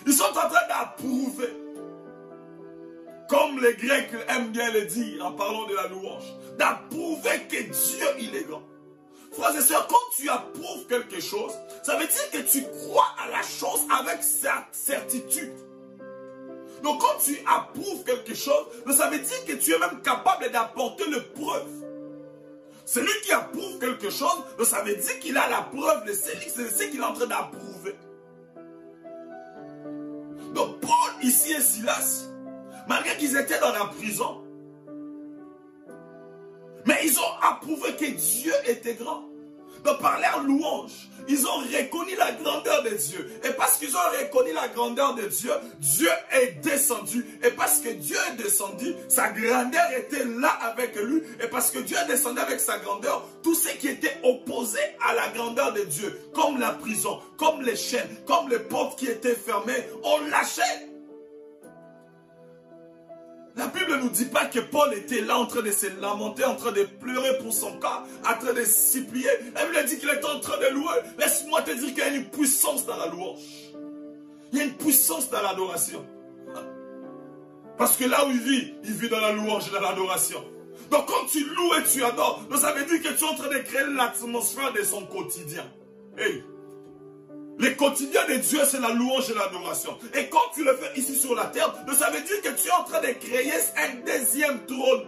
ils 0.06 0.14
sont 0.14 0.24
en 0.24 0.50
train 0.50 0.68
d'approuver. 0.68 1.54
Comme 3.28 3.60
les 3.60 3.74
Grecs 3.74 4.10
aiment 4.30 4.52
bien 4.52 4.72
le 4.72 4.86
dire 4.86 5.26
en 5.26 5.32
parlant 5.32 5.66
de 5.68 5.76
la 5.76 5.88
louange, 5.88 6.26
d'approuver 6.58 7.42
que 7.50 7.64
Dieu, 7.64 8.08
il 8.20 8.36
est 8.36 8.44
grand. 8.44 8.62
Frères 9.32 9.56
et 9.58 9.62
sœurs, 9.62 9.88
quand 9.88 9.96
tu 10.16 10.30
approuves 10.30 10.86
quelque 10.88 11.20
chose, 11.20 11.52
ça 11.84 11.98
veut 11.98 12.06
dire 12.06 12.32
que 12.32 12.50
tu 12.50 12.64
crois 12.64 13.08
à 13.22 13.30
la 13.30 13.42
chose 13.42 13.82
avec 14.00 14.20
certitude. 14.72 15.52
Donc 16.84 17.02
quand 17.02 17.18
tu 17.24 17.38
approuves 17.48 18.04
quelque 18.06 18.36
chose, 18.36 18.66
ça 18.96 19.10
veut 19.10 19.18
dire 19.18 19.46
que 19.46 19.54
tu 19.54 19.74
es 19.74 19.80
même 19.80 20.02
capable 20.04 20.52
d'apporter 20.52 21.06
le 21.10 21.22
preuve. 21.22 21.68
Celui 22.86 23.22
qui 23.24 23.32
approuve 23.32 23.80
quelque 23.80 24.12
chose, 24.12 24.44
ça 24.64 24.84
veut 24.84 24.96
dire 24.96 25.20
qu'il 25.20 25.38
a 25.38 25.50
la 25.50 25.62
preuve 25.64 26.06
de 26.06 26.14
ce 26.14 26.84
qu'il 26.84 27.00
est 27.00 27.04
en 27.04 27.14
train 27.14 27.26
d'approuver. 27.26 27.96
Donc 30.54 30.80
Paul, 30.80 31.24
ici 31.24 31.54
et 31.54 31.62
Silas, 31.62 32.28
malgré 32.88 33.18
qu'ils 33.18 33.36
étaient 33.36 33.60
dans 33.60 33.74
la 33.74 33.86
prison, 33.86 34.44
mais 36.86 37.00
ils 37.04 37.20
ont 37.20 37.40
approuvé 37.42 37.96
que 37.96 38.06
Dieu 38.06 38.54
était 38.68 38.94
grand 38.94 39.24
de 39.86 40.02
par 40.02 40.20
leur 40.20 40.44
louange, 40.44 41.10
ils 41.28 41.46
ont 41.48 41.58
reconnu 41.58 42.16
la 42.18 42.32
grandeur 42.34 42.84
de 42.84 42.90
Dieu. 42.90 43.32
Et 43.44 43.52
parce 43.52 43.78
qu'ils 43.78 43.96
ont 43.96 44.20
reconnu 44.20 44.54
la 44.54 44.68
grandeur 44.68 45.16
de 45.16 45.24
Dieu, 45.24 45.52
Dieu 45.80 46.10
est 46.32 46.62
descendu. 46.64 47.26
Et 47.44 47.52
parce 47.52 47.80
que 47.80 47.90
Dieu 47.90 48.18
est 48.32 48.44
descendu, 48.44 48.94
sa 49.08 49.30
grandeur 49.30 49.92
était 49.98 50.26
là 50.26 50.50
avec 50.62 50.96
lui. 50.96 51.22
Et 51.44 51.48
parce 51.48 51.72
que 51.72 51.80
Dieu 51.80 51.98
est 52.04 52.08
descendu 52.08 52.40
avec 52.40 52.60
sa 52.60 52.78
grandeur, 52.80 53.28
tout 53.44 53.56
ce 53.56 53.70
qui 53.70 53.88
était 53.88 54.18
opposé 54.24 54.80
à 55.08 55.14
la 55.14 55.30
grandeur 55.30 55.74
de 55.74 55.82
Dieu, 55.82 56.20
comme 56.34 56.60
la 56.60 56.72
prison, 56.72 57.20
comme 57.38 57.62
les 57.62 57.76
chaînes, 57.76 58.18
comme 58.26 58.50
les 58.50 58.60
portes 58.60 59.00
qui 59.00 59.08
étaient 59.08 59.36
fermées, 59.36 59.88
ont 60.04 60.20
lâché. 60.30 60.62
La 63.76 63.82
Bible 63.82 63.98
ne 63.98 64.04
nous 64.04 64.10
dit 64.10 64.26
pas 64.26 64.46
que 64.46 64.60
Paul 64.60 64.94
était 64.94 65.20
là 65.20 65.38
en 65.38 65.48
train 65.48 65.62
de 65.62 65.72
se 65.72 65.88
lamenter, 66.00 66.46
en 66.46 66.56
train 66.56 66.72
de 66.72 66.84
pleurer 66.84 67.38
pour 67.40 67.52
son 67.52 67.78
cas, 67.78 68.04
en 68.22 68.40
train 68.40 68.54
de 68.54 68.64
s'y 68.64 69.02
plier. 69.02 69.28
La 69.54 69.66
Bible 69.66 69.86
dit 69.86 69.98
qu'il 69.98 70.08
est 70.08 70.24
en 70.24 70.40
train 70.40 70.58
de 70.58 70.74
louer. 70.74 70.96
Laisse-moi 71.18 71.62
te 71.62 71.72
dire 71.72 71.90
qu'il 71.90 71.98
y 71.98 72.02
a 72.02 72.16
une 72.16 72.30
puissance 72.30 72.86
dans 72.86 72.96
la 72.96 73.08
louange. 73.08 73.42
Il 74.54 74.60
y 74.60 74.62
a 74.62 74.64
une 74.64 74.78
puissance 74.78 75.30
dans 75.30 75.42
l'adoration. 75.42 76.06
Parce 77.78 77.98
que 77.98 78.06
là 78.06 78.26
où 78.26 78.32
il 78.32 78.40
vit, 78.40 78.74
il 78.86 78.94
vit 78.94 79.10
dans 79.10 79.20
la 79.20 79.34
louange 79.34 79.68
et 79.68 79.72
dans 79.72 79.82
l'adoration. 79.82 80.42
Donc 80.90 81.08
quand 81.08 81.26
tu 81.30 81.44
loues 81.44 81.74
et 81.78 81.84
tu 81.84 82.02
adores, 82.02 82.44
ça 82.58 82.72
veut 82.72 82.86
dire 82.86 83.02
que 83.02 83.18
tu 83.18 83.26
es 83.26 83.28
en 83.28 83.36
train 83.36 83.50
de 83.50 83.58
créer 83.58 83.84
l'atmosphère 83.94 84.72
de 84.72 84.84
son 84.84 85.06
quotidien. 85.06 85.66
Le 87.58 87.70
quotidien 87.76 88.22
de 88.28 88.36
Dieu, 88.36 88.60
c'est 88.66 88.82
la 88.82 88.92
louange 88.92 89.30
et 89.32 89.34
l'adoration. 89.34 89.98
Et 90.14 90.28
quand 90.28 90.52
tu 90.54 90.64
le 90.64 90.76
fais 90.76 91.00
ici 91.00 91.16
sur 91.16 91.36
la 91.36 91.46
terre, 91.46 91.74
ça 91.98 92.10
veut 92.10 92.22
dire 92.22 92.42
que 92.42 92.50
tu 92.50 92.68
es 92.68 92.72
en 92.72 92.84
train 92.84 93.00
de 93.00 93.14
créer 93.14 93.54
un 93.78 93.96
deuxième 94.06 94.66
trône. 94.66 95.06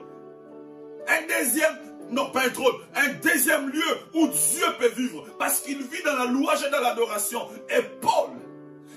Un 1.09 1.27
deuxième, 1.27 1.77
non 2.09 2.29
pas 2.31 2.45
un 2.45 2.49
trône, 2.49 2.75
un 2.95 3.13
deuxième 3.21 3.69
lieu 3.69 3.97
où 4.13 4.27
Dieu 4.27 4.65
peut 4.79 4.91
vivre. 4.95 5.25
Parce 5.37 5.59
qu'il 5.59 5.81
vit 5.83 6.03
dans 6.05 6.15
la 6.15 6.25
louange 6.25 6.63
et 6.65 6.69
dans 6.69 6.79
l'adoration. 6.79 7.49
Et 7.69 7.81
Paul 8.01 8.29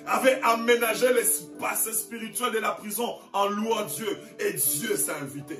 avait 0.06 0.40
aménagé 0.42 1.12
l'espace 1.12 1.90
spirituel 1.90 2.52
de 2.52 2.58
la 2.58 2.72
prison 2.72 3.16
en 3.32 3.48
louant 3.48 3.84
Dieu. 3.84 4.16
Et 4.38 4.52
Dieu 4.52 4.96
s'est 4.96 5.12
invité. 5.20 5.58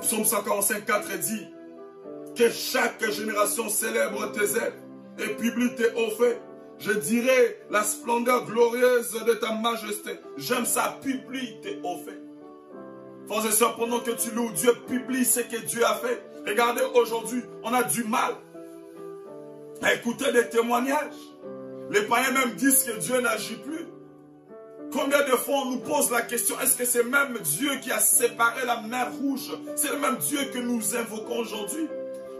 Psaume 0.00 0.24
145, 0.24 0.84
4 0.84 1.18
dit 1.18 1.46
que 2.34 2.50
chaque 2.50 3.04
génération 3.10 3.68
célèbre 3.68 4.32
tes 4.32 4.56
ailes 4.56 4.74
et 5.18 5.34
publie 5.34 5.74
tes 5.74 5.90
hauts 5.92 6.10
faits. 6.10 6.40
Je 6.78 6.92
dirais 6.92 7.60
la 7.70 7.82
splendeur 7.84 8.44
glorieuse 8.44 9.12
de 9.24 9.34
ta 9.34 9.52
majesté. 9.52 10.12
J'aime 10.36 10.66
ça, 10.66 10.98
publie 11.02 11.60
tes 11.62 11.78
hauts 11.84 11.98
faits. 12.04 12.20
Frères 13.28 13.46
et 13.46 13.52
sœurs, 13.52 13.76
pendant 13.76 14.00
que 14.00 14.10
tu 14.10 14.30
loues 14.34 14.50
Dieu, 14.52 14.72
publie 14.88 15.24
ce 15.24 15.40
que 15.40 15.58
Dieu 15.58 15.84
a 15.84 15.94
fait. 15.94 16.22
Regardez, 16.46 16.82
aujourd'hui, 16.94 17.42
on 17.62 17.72
a 17.72 17.84
du 17.84 18.02
mal 18.04 18.34
à 19.80 19.94
écouter 19.94 20.32
des 20.32 20.48
témoignages. 20.48 21.14
Les 21.90 22.02
païens 22.02 22.32
même 22.32 22.52
disent 22.54 22.82
que 22.84 22.98
Dieu 22.98 23.20
n'agit 23.20 23.56
plus. 23.56 23.86
Combien 24.92 25.20
de 25.20 25.36
fois 25.36 25.62
on 25.64 25.70
nous 25.70 25.80
pose 25.80 26.10
la 26.10 26.22
question, 26.22 26.58
est-ce 26.60 26.76
que 26.76 26.84
c'est 26.84 27.04
même 27.04 27.38
Dieu 27.38 27.70
qui 27.80 27.90
a 27.90 28.00
séparé 28.00 28.66
la 28.66 28.82
mer 28.82 29.10
rouge? 29.20 29.52
C'est 29.76 29.90
le 29.90 29.98
même 29.98 30.16
Dieu 30.16 30.38
que 30.52 30.58
nous 30.58 30.96
invoquons 30.96 31.38
aujourd'hui. 31.38 31.88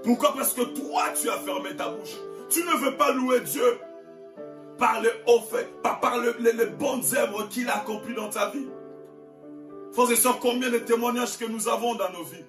Pourquoi? 0.02 0.34
Parce 0.34 0.52
que 0.52 0.62
toi, 0.62 1.04
tu 1.20 1.28
as 1.28 1.38
fermé 1.38 1.76
ta 1.76 1.88
bouche. 1.88 2.16
Tu 2.48 2.60
ne 2.64 2.84
veux 2.84 2.96
pas 2.96 3.12
louer 3.12 3.40
Dieu 3.40 3.78
par 4.78 5.00
le 5.00 5.10
haut 5.26 5.40
fait, 5.40 5.68
pas 5.82 5.94
par 5.94 6.18
les, 6.18 6.66
bonnes 6.66 7.02
œuvres 7.16 7.48
qu'il 7.48 7.68
a 7.68 7.76
accomplies 7.76 8.14
dans 8.14 8.28
ta 8.28 8.50
vie. 8.50 8.66
Frères 9.92 10.10
et 10.10 10.38
combien 10.40 10.70
de 10.70 10.78
témoignages 10.78 11.38
que 11.38 11.44
nous 11.44 11.68
avons 11.68 11.94
dans 11.94 12.10
nos 12.10 12.24
vies? 12.24 12.44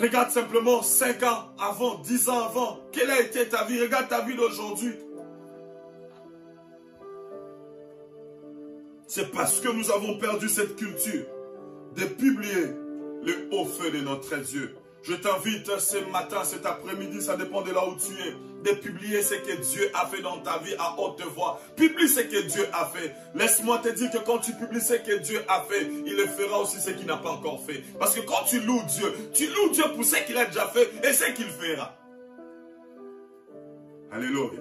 Regarde 0.00 0.30
simplement 0.30 0.82
5 0.82 1.22
ans 1.24 1.48
avant, 1.58 1.96
10 1.98 2.28
ans 2.28 2.46
avant. 2.46 2.78
Quelle 2.92 3.10
a 3.10 3.20
été 3.20 3.48
ta 3.48 3.64
vie? 3.64 3.80
Regarde 3.80 4.08
ta 4.08 4.20
vie 4.22 4.36
d'aujourd'hui. 4.36 4.94
C'est 9.06 9.30
parce 9.32 9.60
que 9.60 9.68
nous 9.68 9.90
avons 9.90 10.18
perdu 10.18 10.48
cette 10.48 10.76
culture 10.76 11.24
de 11.96 12.04
publier 12.04 12.66
le 13.22 13.48
haut 13.52 13.64
feu 13.64 13.90
de 13.90 14.00
notre 14.00 14.36
Dieu. 14.36 14.74
Je 15.08 15.14
t'invite 15.14 15.78
ce 15.78 15.98
matin, 16.10 16.42
cet 16.42 16.66
après-midi, 16.66 17.22
ça 17.22 17.36
dépend 17.36 17.62
de 17.62 17.70
là 17.70 17.86
où 17.86 17.94
tu 17.94 18.12
es, 18.12 18.34
de 18.68 18.76
publier 18.76 19.22
ce 19.22 19.34
que 19.34 19.54
Dieu 19.60 19.88
a 19.94 20.06
fait 20.06 20.20
dans 20.20 20.38
ta 20.38 20.58
vie 20.58 20.74
à 20.78 20.98
haute 20.98 21.22
voix. 21.34 21.60
Publie 21.76 22.08
ce 22.08 22.20
que 22.20 22.42
Dieu 22.42 22.66
a 22.72 22.86
fait. 22.86 23.14
Laisse-moi 23.36 23.78
te 23.78 23.90
dire 23.90 24.10
que 24.10 24.18
quand 24.18 24.38
tu 24.38 24.52
publies 24.54 24.80
ce 24.80 24.94
que 24.94 25.18
Dieu 25.18 25.40
a 25.46 25.62
fait, 25.62 25.88
il 26.06 26.16
le 26.16 26.26
fera 26.26 26.58
aussi 26.58 26.80
ce 26.80 26.90
qu'il 26.90 27.06
n'a 27.06 27.18
pas 27.18 27.30
encore 27.30 27.64
fait. 27.64 27.84
Parce 28.00 28.16
que 28.16 28.20
quand 28.22 28.44
tu 28.48 28.58
loues 28.60 28.82
Dieu, 28.88 29.14
tu 29.32 29.46
loues 29.46 29.70
Dieu 29.70 29.84
pour 29.94 30.04
ce 30.04 30.16
qu'il 30.26 30.36
a 30.36 30.46
déjà 30.46 30.66
fait 30.66 30.90
et 31.04 31.12
ce 31.12 31.30
qu'il 31.30 31.46
fera. 31.46 31.96
Alléluia. 34.10 34.60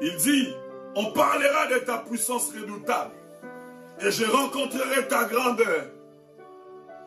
Il 0.00 0.16
dit, 0.16 0.48
on 0.94 1.12
parlera 1.12 1.66
de 1.66 1.78
ta 1.84 1.98
puissance 1.98 2.50
redoutable 2.52 3.12
et 4.00 4.10
je 4.10 4.24
rencontrerai 4.24 5.08
ta 5.08 5.24
grandeur 5.24 5.90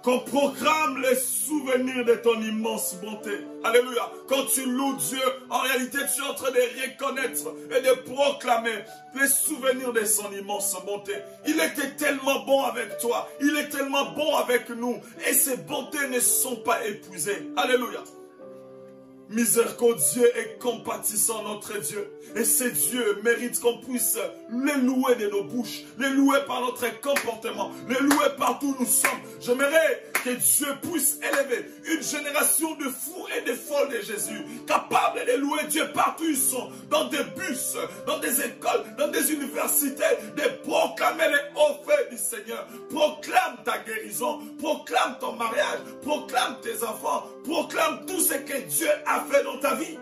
qu'on 0.08 0.20
proclame 0.20 1.02
les 1.02 1.18
souvenirs 1.18 2.06
de 2.06 2.16
ton 2.16 2.40
immense 2.42 2.96
bonté. 3.02 3.42
Alléluia. 3.66 4.10
Quand 4.30 4.46
tu 4.46 4.66
loues 4.66 4.96
Dieu, 4.96 5.20
en 5.50 5.60
réalité, 5.60 5.98
tu 6.16 6.22
es 6.22 6.26
en 6.26 6.34
train 6.34 6.52
de 6.52 6.62
reconnaître 6.82 7.54
et 7.70 7.82
de 7.82 8.14
proclamer 8.14 8.86
les 9.20 9.28
souvenirs 9.28 9.92
de 9.92 10.06
son 10.06 10.32
immense 10.32 10.78
bonté. 10.86 11.12
Il 11.46 11.60
était 11.60 11.94
tellement 11.98 12.46
bon 12.46 12.64
avec 12.64 12.98
toi. 13.00 13.28
Il 13.42 13.58
est 13.58 13.68
tellement 13.68 14.12
bon 14.12 14.34
avec 14.38 14.70
nous. 14.70 14.96
Et 15.28 15.34
ses 15.34 15.58
bontés 15.58 16.08
ne 16.10 16.22
sont 16.22 16.56
pas 16.56 16.86
épuisées. 16.86 17.52
Alléluia. 17.58 18.02
Miséricordieux 19.30 20.32
et 20.38 20.58
compatissant 20.58 21.44
notre 21.44 21.78
Dieu. 21.80 22.10
Et 22.36 22.46
ces 22.46 22.72
dieux 22.72 23.20
méritent 23.24 23.60
qu'on 23.60 23.80
puisse 23.80 24.18
les 24.50 24.82
louer 24.82 25.16
de 25.16 25.28
nos 25.28 25.44
bouches, 25.44 25.84
les 25.98 26.10
louer 26.10 26.40
par 26.48 26.62
notre 26.62 26.86
comportement, 27.02 27.72
les 27.90 28.00
louer 28.00 28.28
partout 28.38 28.76
où 28.78 28.84
nous 28.84 28.90
sommes. 28.90 29.20
J'aimerais 29.40 30.04
que 30.24 30.30
Dieu 30.30 30.68
puisse 30.82 31.20
élever 31.22 31.66
une 31.92 32.04
génération 32.04 32.76
de 32.76 32.86
fous 32.86 33.26
et 33.38 33.42
de 33.50 33.54
folles 33.54 33.90
de 33.90 34.02
Jésus, 34.02 34.42
capables 34.66 35.26
de 35.26 35.38
louer 35.40 35.66
Dieu 35.70 35.84
partout 35.94 36.24
où 36.24 36.30
ils 36.30 36.38
sont, 36.38 36.70
dans 36.90 37.06
des 37.06 37.24
bus, 37.36 37.76
dans 38.06 38.20
des 38.20 38.42
écoles, 38.42 38.84
dans 38.98 39.08
des 39.10 39.32
universités, 39.32 40.04
de 40.36 40.70
proclamer 40.70 41.30
les 41.30 41.60
hauts 41.60 41.84
faits 41.86 42.10
du 42.10 42.18
Seigneur. 42.18 42.68
Proclame 42.90 43.58
ta 43.64 43.80
guérison, 43.80 44.40
proclame 44.60 45.18
ton 45.20 45.34
mariage, 45.34 45.80
proclame 46.02 46.58
tes 46.62 46.84
enfants, 46.84 47.24
proclame 47.44 48.06
tout 48.06 48.20
ce 48.20 48.34
que 48.34 48.62
Dieu 48.68 48.90
a 49.06 49.17
dans 49.44 49.58
ta 49.60 49.76
vie. 49.76 49.98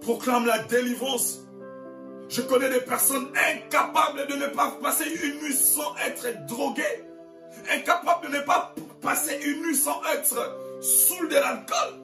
Proclame 0.00 0.46
la 0.46 0.58
délivrance. 0.60 1.40
Je 2.28 2.42
connais 2.42 2.70
des 2.70 2.80
personnes 2.80 3.28
incapables 3.36 4.26
de 4.26 4.34
ne 4.34 4.46
pas 4.46 4.76
passer 4.82 5.04
une 5.22 5.40
nuit 5.42 5.54
sans 5.54 5.94
être 6.06 6.46
droguées. 6.46 7.04
Incapables 7.70 8.28
de 8.28 8.36
ne 8.36 8.40
pas 8.40 8.74
passer 9.00 9.38
une 9.44 9.62
nuit 9.62 9.76
sans 9.76 10.00
être 10.14 10.58
sous 10.80 11.26
de 11.28 11.34
l'alcool. 11.34 12.00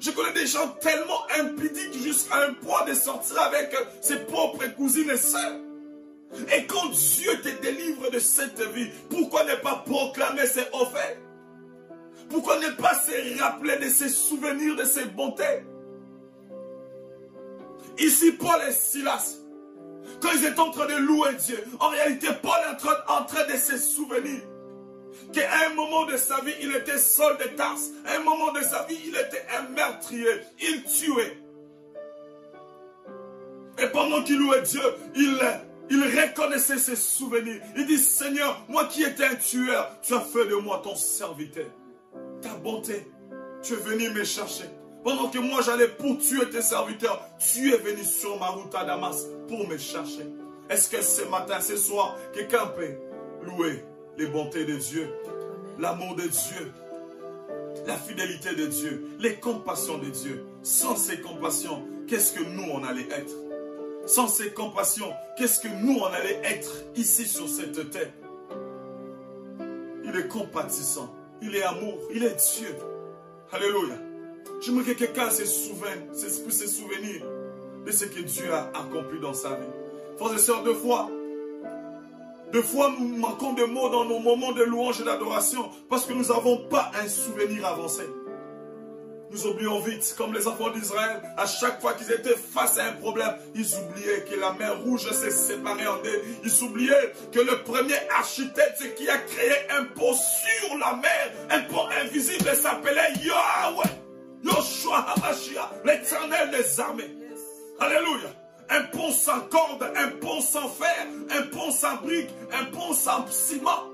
Je 0.00 0.10
connais 0.10 0.32
des 0.32 0.46
gens 0.46 0.68
tellement 0.80 1.22
impudiques 1.38 2.02
jusqu'à 2.02 2.36
un 2.42 2.52
point 2.54 2.84
de 2.84 2.94
sortir 2.94 3.40
avec 3.40 3.74
ses 4.00 4.18
propres 4.26 4.66
cousines 4.76 5.10
et 5.10 5.16
sœurs. 5.16 5.56
Et 6.52 6.66
quand 6.66 6.90
Dieu 6.90 7.40
te 7.40 7.62
délivre 7.62 8.10
de 8.10 8.18
cette 8.18 8.60
vie, 8.72 8.90
pourquoi 9.08 9.44
ne 9.44 9.54
pas 9.54 9.84
proclamer 9.86 10.46
ses 10.46 10.66
offertes 10.72 11.23
Pourquoi 12.30 12.58
ne 12.58 12.70
pas 12.70 12.94
se 12.94 13.40
rappeler 13.40 13.76
de 13.76 13.88
ses 13.88 14.08
souvenirs, 14.08 14.76
de 14.76 14.84
ses 14.84 15.06
bontés 15.06 15.64
Ici, 17.98 18.32
Paul 18.32 18.60
et 18.68 18.72
Silas, 18.72 19.36
quand 20.20 20.30
ils 20.32 20.44
étaient 20.46 20.60
en 20.60 20.70
train 20.70 20.86
de 20.86 20.96
louer 20.96 21.34
Dieu, 21.38 21.62
en 21.80 21.88
réalité, 21.88 22.28
Paul 22.42 22.58
est 22.70 23.10
en 23.10 23.24
train, 23.24 23.44
de 23.44 23.56
se 23.56 23.76
souvenir 23.76 24.40
qu'à 25.32 25.66
un 25.66 25.74
moment 25.74 26.06
de 26.06 26.16
sa 26.16 26.40
vie, 26.40 26.54
il 26.60 26.74
était 26.74 26.98
seul 26.98 27.36
de 27.38 27.44
Tarse. 27.56 27.90
À 28.06 28.16
un 28.16 28.20
moment 28.20 28.52
de 28.52 28.60
sa 28.62 28.84
vie, 28.84 28.98
il 29.06 29.14
était 29.14 29.44
un 29.56 29.68
meurtrier. 29.70 30.40
Il 30.60 30.82
tuait. 30.84 31.38
Et 33.78 33.86
pendant 33.88 34.22
qu'il 34.22 34.38
louait 34.38 34.62
Dieu, 34.62 34.82
il, 35.14 35.38
il 35.90 36.02
reconnaissait 36.02 36.78
ses 36.78 36.96
souvenirs. 36.96 37.60
Il 37.76 37.86
dit, 37.86 37.98
Seigneur, 37.98 38.64
moi 38.68 38.86
qui 38.86 39.02
étais 39.02 39.24
un 39.24 39.34
tueur, 39.34 39.98
tu 40.02 40.14
as 40.14 40.20
fait 40.20 40.46
de 40.46 40.54
moi 40.56 40.80
ton 40.82 40.94
serviteur. 40.94 41.66
Ta 42.44 42.54
bonté, 42.56 43.10
tu 43.62 43.72
es 43.72 43.76
venu 43.76 44.10
me 44.10 44.22
chercher. 44.22 44.64
Pendant 45.02 45.30
que 45.30 45.38
moi 45.38 45.62
j'allais 45.62 45.88
pour 45.88 46.18
tuer 46.18 46.50
tes 46.50 46.60
serviteurs, 46.60 47.26
tu 47.38 47.72
es 47.72 47.78
venu 47.78 48.04
sur 48.04 48.38
ma 48.38 48.48
route 48.48 48.74
à 48.74 48.84
Damas 48.84 49.24
pour 49.48 49.66
me 49.66 49.78
chercher. 49.78 50.26
Est-ce 50.68 50.90
que 50.90 51.00
ce 51.00 51.22
matin, 51.22 51.58
ce 51.62 51.78
soir, 51.78 52.18
quelqu'un 52.34 52.66
peut 52.66 52.96
louer 53.46 53.82
les 54.18 54.26
bontés 54.26 54.66
de 54.66 54.74
Dieu, 54.74 55.08
l'amour 55.78 56.16
de 56.16 56.28
Dieu, 56.28 56.70
la 57.86 57.96
fidélité 57.96 58.54
de 58.54 58.66
Dieu, 58.66 59.08
les 59.20 59.36
compassions 59.36 59.96
de 59.96 60.10
Dieu? 60.10 60.44
Sans 60.62 60.96
ces 60.96 61.22
compassions, 61.22 61.82
qu'est-ce 62.06 62.34
que 62.34 62.44
nous 62.44 62.70
on 62.70 62.84
allait 62.84 63.08
être? 63.10 63.34
Sans 64.04 64.28
ces 64.28 64.50
compassions, 64.50 65.10
qu'est-ce 65.38 65.60
que 65.60 65.68
nous 65.68 65.98
on 65.98 66.04
allait 66.04 66.42
être 66.44 66.70
ici 66.94 67.26
sur 67.26 67.48
cette 67.48 67.90
terre? 67.90 68.12
Il 70.04 70.14
est 70.14 70.28
compatissant, 70.28 71.10
il 71.44 71.56
est 71.56 71.62
amour, 71.62 71.98
il 72.12 72.24
est 72.24 72.36
Dieu. 72.58 72.74
Alléluia. 73.52 73.96
J'aimerais 74.60 74.94
que 74.94 74.98
quelqu'un 74.98 75.30
se 75.30 75.44
souvienne, 75.44 76.08
puisse 76.10 76.58
se 76.58 76.66
souvenir 76.66 77.22
de 77.84 77.90
ce 77.90 78.06
que 78.06 78.20
Dieu 78.20 78.52
a 78.52 78.70
accompli 78.74 79.20
dans 79.20 79.34
sa 79.34 79.50
vie. 79.50 79.66
Frères 80.16 80.34
et 80.34 80.38
sœurs, 80.38 80.62
deux 80.62 80.74
fois, 80.74 81.10
deux 82.52 82.62
fois 82.62 82.94
nous 82.98 83.16
manquons 83.16 83.52
de 83.52 83.64
mots 83.64 83.88
dans 83.90 84.04
nos 84.04 84.20
moments 84.20 84.52
de 84.52 84.62
louange 84.62 85.00
et 85.00 85.04
d'adoration 85.04 85.70
parce 85.90 86.06
que 86.06 86.12
nous 86.12 86.26
n'avons 86.26 86.68
pas 86.68 86.90
un 87.02 87.08
souvenir 87.08 87.66
avancé. 87.66 88.04
Nous 89.34 89.48
oublions 89.48 89.80
vite, 89.80 90.14
comme 90.16 90.32
les 90.32 90.46
enfants 90.46 90.70
d'Israël, 90.70 91.20
à 91.36 91.44
chaque 91.44 91.80
fois 91.80 91.94
qu'ils 91.94 92.12
étaient 92.12 92.36
face 92.36 92.78
à 92.78 92.84
un 92.84 92.92
problème, 92.92 93.34
ils 93.56 93.66
oubliaient 93.74 94.24
que 94.30 94.38
la 94.38 94.52
mer 94.52 94.80
rouge 94.84 95.10
s'est 95.10 95.32
séparée 95.32 95.88
en 95.88 95.96
deux. 95.96 96.22
Ils 96.44 96.62
oubliaient 96.62 97.12
que 97.32 97.40
le 97.40 97.64
premier 97.64 97.98
architecte 98.16 98.94
qui 98.94 99.08
a 99.08 99.18
créé 99.18 99.50
un 99.76 99.86
pont 99.86 100.14
la 100.84 100.96
mer, 100.96 101.32
un 101.50 101.60
pont 101.72 101.88
invisible, 102.02 102.54
s'appelait 102.54 103.12
Yahweh. 103.22 103.90
Yoshua 104.42 105.06
HaMashiach, 105.16 105.70
l'éternel 105.84 106.50
des 106.50 106.80
armées. 106.80 107.16
Alléluia. 107.80 108.28
Un 108.70 108.82
pont 108.84 109.10
sans 109.10 109.40
corde, 109.40 109.90
un 109.94 110.08
pont 110.20 110.40
sans 110.40 110.68
fer, 110.68 111.06
un 111.30 111.42
pont 111.42 111.70
sans 111.70 111.96
briques, 111.96 112.30
un 112.52 112.64
pont 112.66 112.92
sans 112.92 113.26
ciment. 113.28 113.90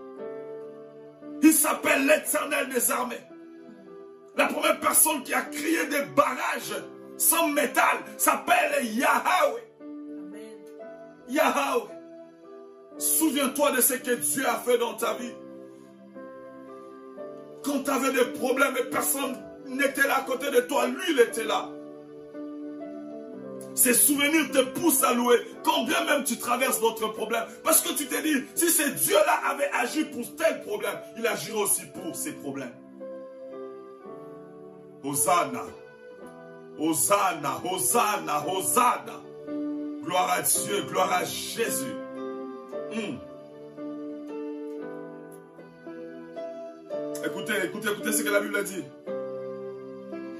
Il 1.42 1.52
s'appelle 1.52 2.06
l'éternel 2.06 2.68
des 2.68 2.90
armées. 2.90 3.20
La 4.36 4.46
première 4.46 4.78
personne 4.80 5.22
qui 5.22 5.34
a 5.34 5.42
créé 5.42 5.86
des 5.86 6.02
barrages 6.14 6.76
sans 7.16 7.48
métal 7.48 7.98
s'appelle 8.16 8.84
Yahweh. 8.84 9.62
Yahweh. 11.28 11.88
Souviens-toi 12.98 13.72
de 13.72 13.80
ce 13.80 13.94
que 13.94 14.14
Dieu 14.14 14.46
a 14.46 14.58
fait 14.58 14.78
dans 14.78 14.94
ta 14.94 15.14
vie. 15.14 15.32
Quand 17.62 17.82
tu 17.82 17.90
avais 17.90 18.12
des 18.12 18.24
problèmes 18.38 18.76
et 18.78 18.84
personne 18.84 19.36
n'était 19.66 20.06
là 20.06 20.18
à 20.18 20.22
côté 20.22 20.50
de 20.50 20.60
toi, 20.60 20.86
lui, 20.86 21.02
il 21.10 21.20
était 21.20 21.44
là. 21.44 21.68
Ces 23.74 23.94
souvenirs 23.94 24.50
te 24.52 24.62
poussent 24.78 25.04
à 25.04 25.14
louer, 25.14 25.36
quand 25.62 25.84
bien 25.84 26.04
même 26.04 26.24
tu 26.24 26.36
traverses 26.38 26.80
d'autres 26.80 27.08
problèmes. 27.08 27.44
Parce 27.62 27.80
que 27.80 27.92
tu 27.94 28.06
t'es 28.06 28.22
dit, 28.22 28.44
si 28.54 28.68
ce 28.68 28.88
Dieu-là 28.88 29.40
avait 29.50 29.70
agi 29.72 30.04
pour 30.04 30.24
tel 30.36 30.62
problème, 30.62 30.98
il 31.18 31.26
agirait 31.26 31.62
aussi 31.62 31.82
pour 31.86 32.14
ces 32.14 32.32
problèmes. 32.32 32.74
Hosanna, 35.02 35.64
Hosanna, 36.78 37.60
Hosanna, 37.64 38.44
Hosanna. 38.46 39.20
Gloire 40.02 40.30
à 40.30 40.42
Dieu, 40.42 40.82
gloire 40.88 41.12
à 41.12 41.24
Jésus. 41.24 41.94
Hmm. 42.92 43.16
Écoutez, 47.24 47.52
écoutez, 47.64 47.88
écoutez 47.90 48.12
ce 48.12 48.22
que 48.22 48.30
la 48.30 48.40
Bible 48.40 48.64
dit. 48.64 48.84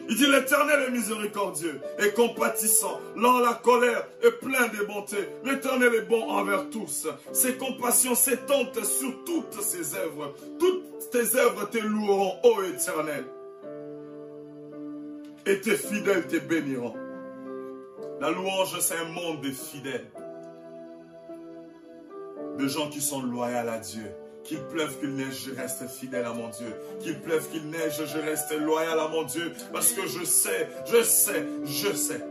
Il 0.08 0.16
dit 0.16 0.26
l'éternel 0.26 0.86
est 0.88 0.90
miséricordieux 0.90 1.80
et 2.00 2.10
compatissant, 2.10 3.00
lent 3.14 3.38
la 3.38 3.54
colère 3.54 4.08
et 4.24 4.30
plein 4.32 4.66
de 4.66 4.84
bonté. 4.84 5.16
L'éternel 5.44 5.94
est 5.94 6.08
bon 6.08 6.28
envers 6.28 6.68
tous. 6.68 7.06
Ses 7.32 7.54
compassions 7.54 8.16
s'étendent 8.16 8.84
sur 8.84 9.24
toutes 9.24 9.62
ses 9.62 9.94
œuvres. 9.94 10.34
Toutes 10.58 11.10
tes 11.10 11.36
œuvres 11.36 11.70
te 11.70 11.78
loueront, 11.78 12.34
ô 12.42 12.62
éternel. 12.62 13.24
Et 15.46 15.60
tes 15.60 15.76
fidèles 15.76 16.26
te 16.26 16.38
béniront. 16.38 16.94
La 18.20 18.30
louange, 18.30 18.78
c'est 18.80 18.96
un 18.96 19.04
monde 19.04 19.40
de 19.42 19.50
fidèles. 19.50 20.10
De 22.58 22.66
gens 22.66 22.90
qui 22.90 23.00
sont 23.00 23.22
loyaux 23.22 23.68
à 23.68 23.78
Dieu. 23.78 24.10
Qu'il 24.44 24.60
pleuve, 24.64 24.98
qu'il 24.98 25.14
neige, 25.14 25.44
je 25.46 25.54
reste 25.54 25.86
fidèle 25.88 26.24
à 26.24 26.32
mon 26.32 26.48
Dieu. 26.48 26.74
Qu'il 27.00 27.20
pleuve, 27.20 27.48
qu'il 27.50 27.68
neige, 27.68 28.02
je 28.06 28.18
reste 28.18 28.52
loyal 28.58 28.98
à 28.98 29.08
mon 29.08 29.24
Dieu. 29.24 29.52
Parce 29.72 29.92
que 29.92 30.06
je 30.06 30.24
sais, 30.24 30.68
je 30.86 31.02
sais, 31.02 31.44
je 31.64 31.92
sais 31.92 32.22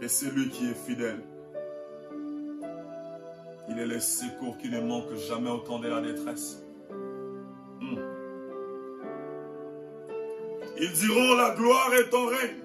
que 0.00 0.08
c'est 0.08 0.30
lui 0.30 0.48
qui 0.50 0.66
est 0.66 0.86
fidèle. 0.86 1.20
Il 3.68 3.78
est 3.78 3.86
le 3.86 4.00
secours 4.00 4.58
qui 4.58 4.68
ne 4.68 4.80
manque 4.80 5.14
jamais 5.28 5.50
au 5.50 5.58
temps 5.58 5.78
de 5.78 5.88
la 5.88 6.00
détresse. 6.00 6.62
Hmm. 7.80 7.96
Ils 10.78 10.92
diront 10.92 11.34
la 11.34 11.54
gloire 11.54 11.94
est 11.94 12.10
ton 12.10 12.26
règne. 12.26 12.64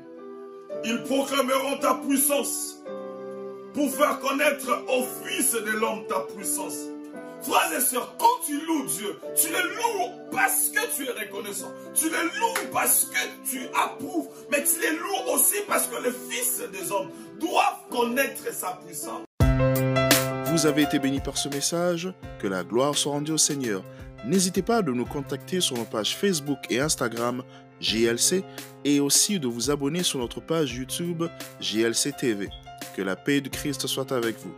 Ils 0.84 1.02
proclameront 1.04 1.78
ta 1.80 1.96
puissance 1.96 2.79
pour 3.74 3.90
faire 3.94 4.20
connaître 4.20 4.84
au 4.88 5.04
Fils 5.26 5.54
de 5.54 5.72
l'homme 5.72 6.06
ta 6.08 6.20
puissance. 6.36 6.76
Frères 7.42 7.72
et 7.78 7.82
sœurs, 7.82 8.16
quand 8.18 8.46
tu 8.46 8.60
loues 8.66 8.86
Dieu, 8.86 9.18
tu 9.36 9.48
le 9.48 9.76
loues 9.76 10.12
parce 10.32 10.70
que 10.70 10.96
tu 10.96 11.08
es 11.08 11.12
reconnaissant. 11.12 11.72
Tu 11.94 12.10
le 12.10 12.24
loues 12.40 12.70
parce 12.74 13.06
que 13.06 13.50
tu 13.50 13.62
approuves. 13.68 14.28
Mais 14.52 14.64
tu 14.64 14.82
le 14.82 14.98
loues 14.98 15.34
aussi 15.34 15.56
parce 15.68 15.88
que 15.88 16.04
le 16.04 16.12
Fils 16.12 16.62
des 16.72 16.92
hommes 16.92 17.10
doit 17.40 17.80
connaître 17.90 18.54
sa 18.54 18.80
puissance. 18.86 19.22
Vous 20.48 20.66
avez 20.66 20.82
été 20.82 21.00
béni 21.00 21.22
par 21.22 21.38
ce 21.38 21.48
message. 21.48 22.12
Que 22.40 22.48
la 22.48 22.64
gloire 22.64 22.96
soit 22.96 23.14
rendue 23.14 23.32
au 23.32 23.38
Seigneur. 23.38 23.84
N'hésitez 24.26 24.62
pas 24.62 24.82
de 24.82 24.92
nous 24.92 25.06
contacter 25.06 25.62
sur 25.62 25.78
nos 25.78 25.86
pages 25.86 26.18
Facebook 26.18 26.60
et 26.70 26.82
Instagram 26.82 27.44
GLC 27.80 28.44
et 28.84 29.00
aussi 29.00 29.40
de 29.40 29.48
vous 29.48 29.72
abonner 29.72 30.04
sur 30.04 30.20
notre 30.20 30.42
page 30.42 30.74
YouTube 30.74 31.24
GLC 31.62 32.12
TV. 32.12 32.50
Que 33.00 33.04
la 33.06 33.16
paix 33.16 33.40
de 33.40 33.48
Christ 33.48 33.88
soit 33.88 34.12
avec 34.12 34.36
vous. 34.40 34.54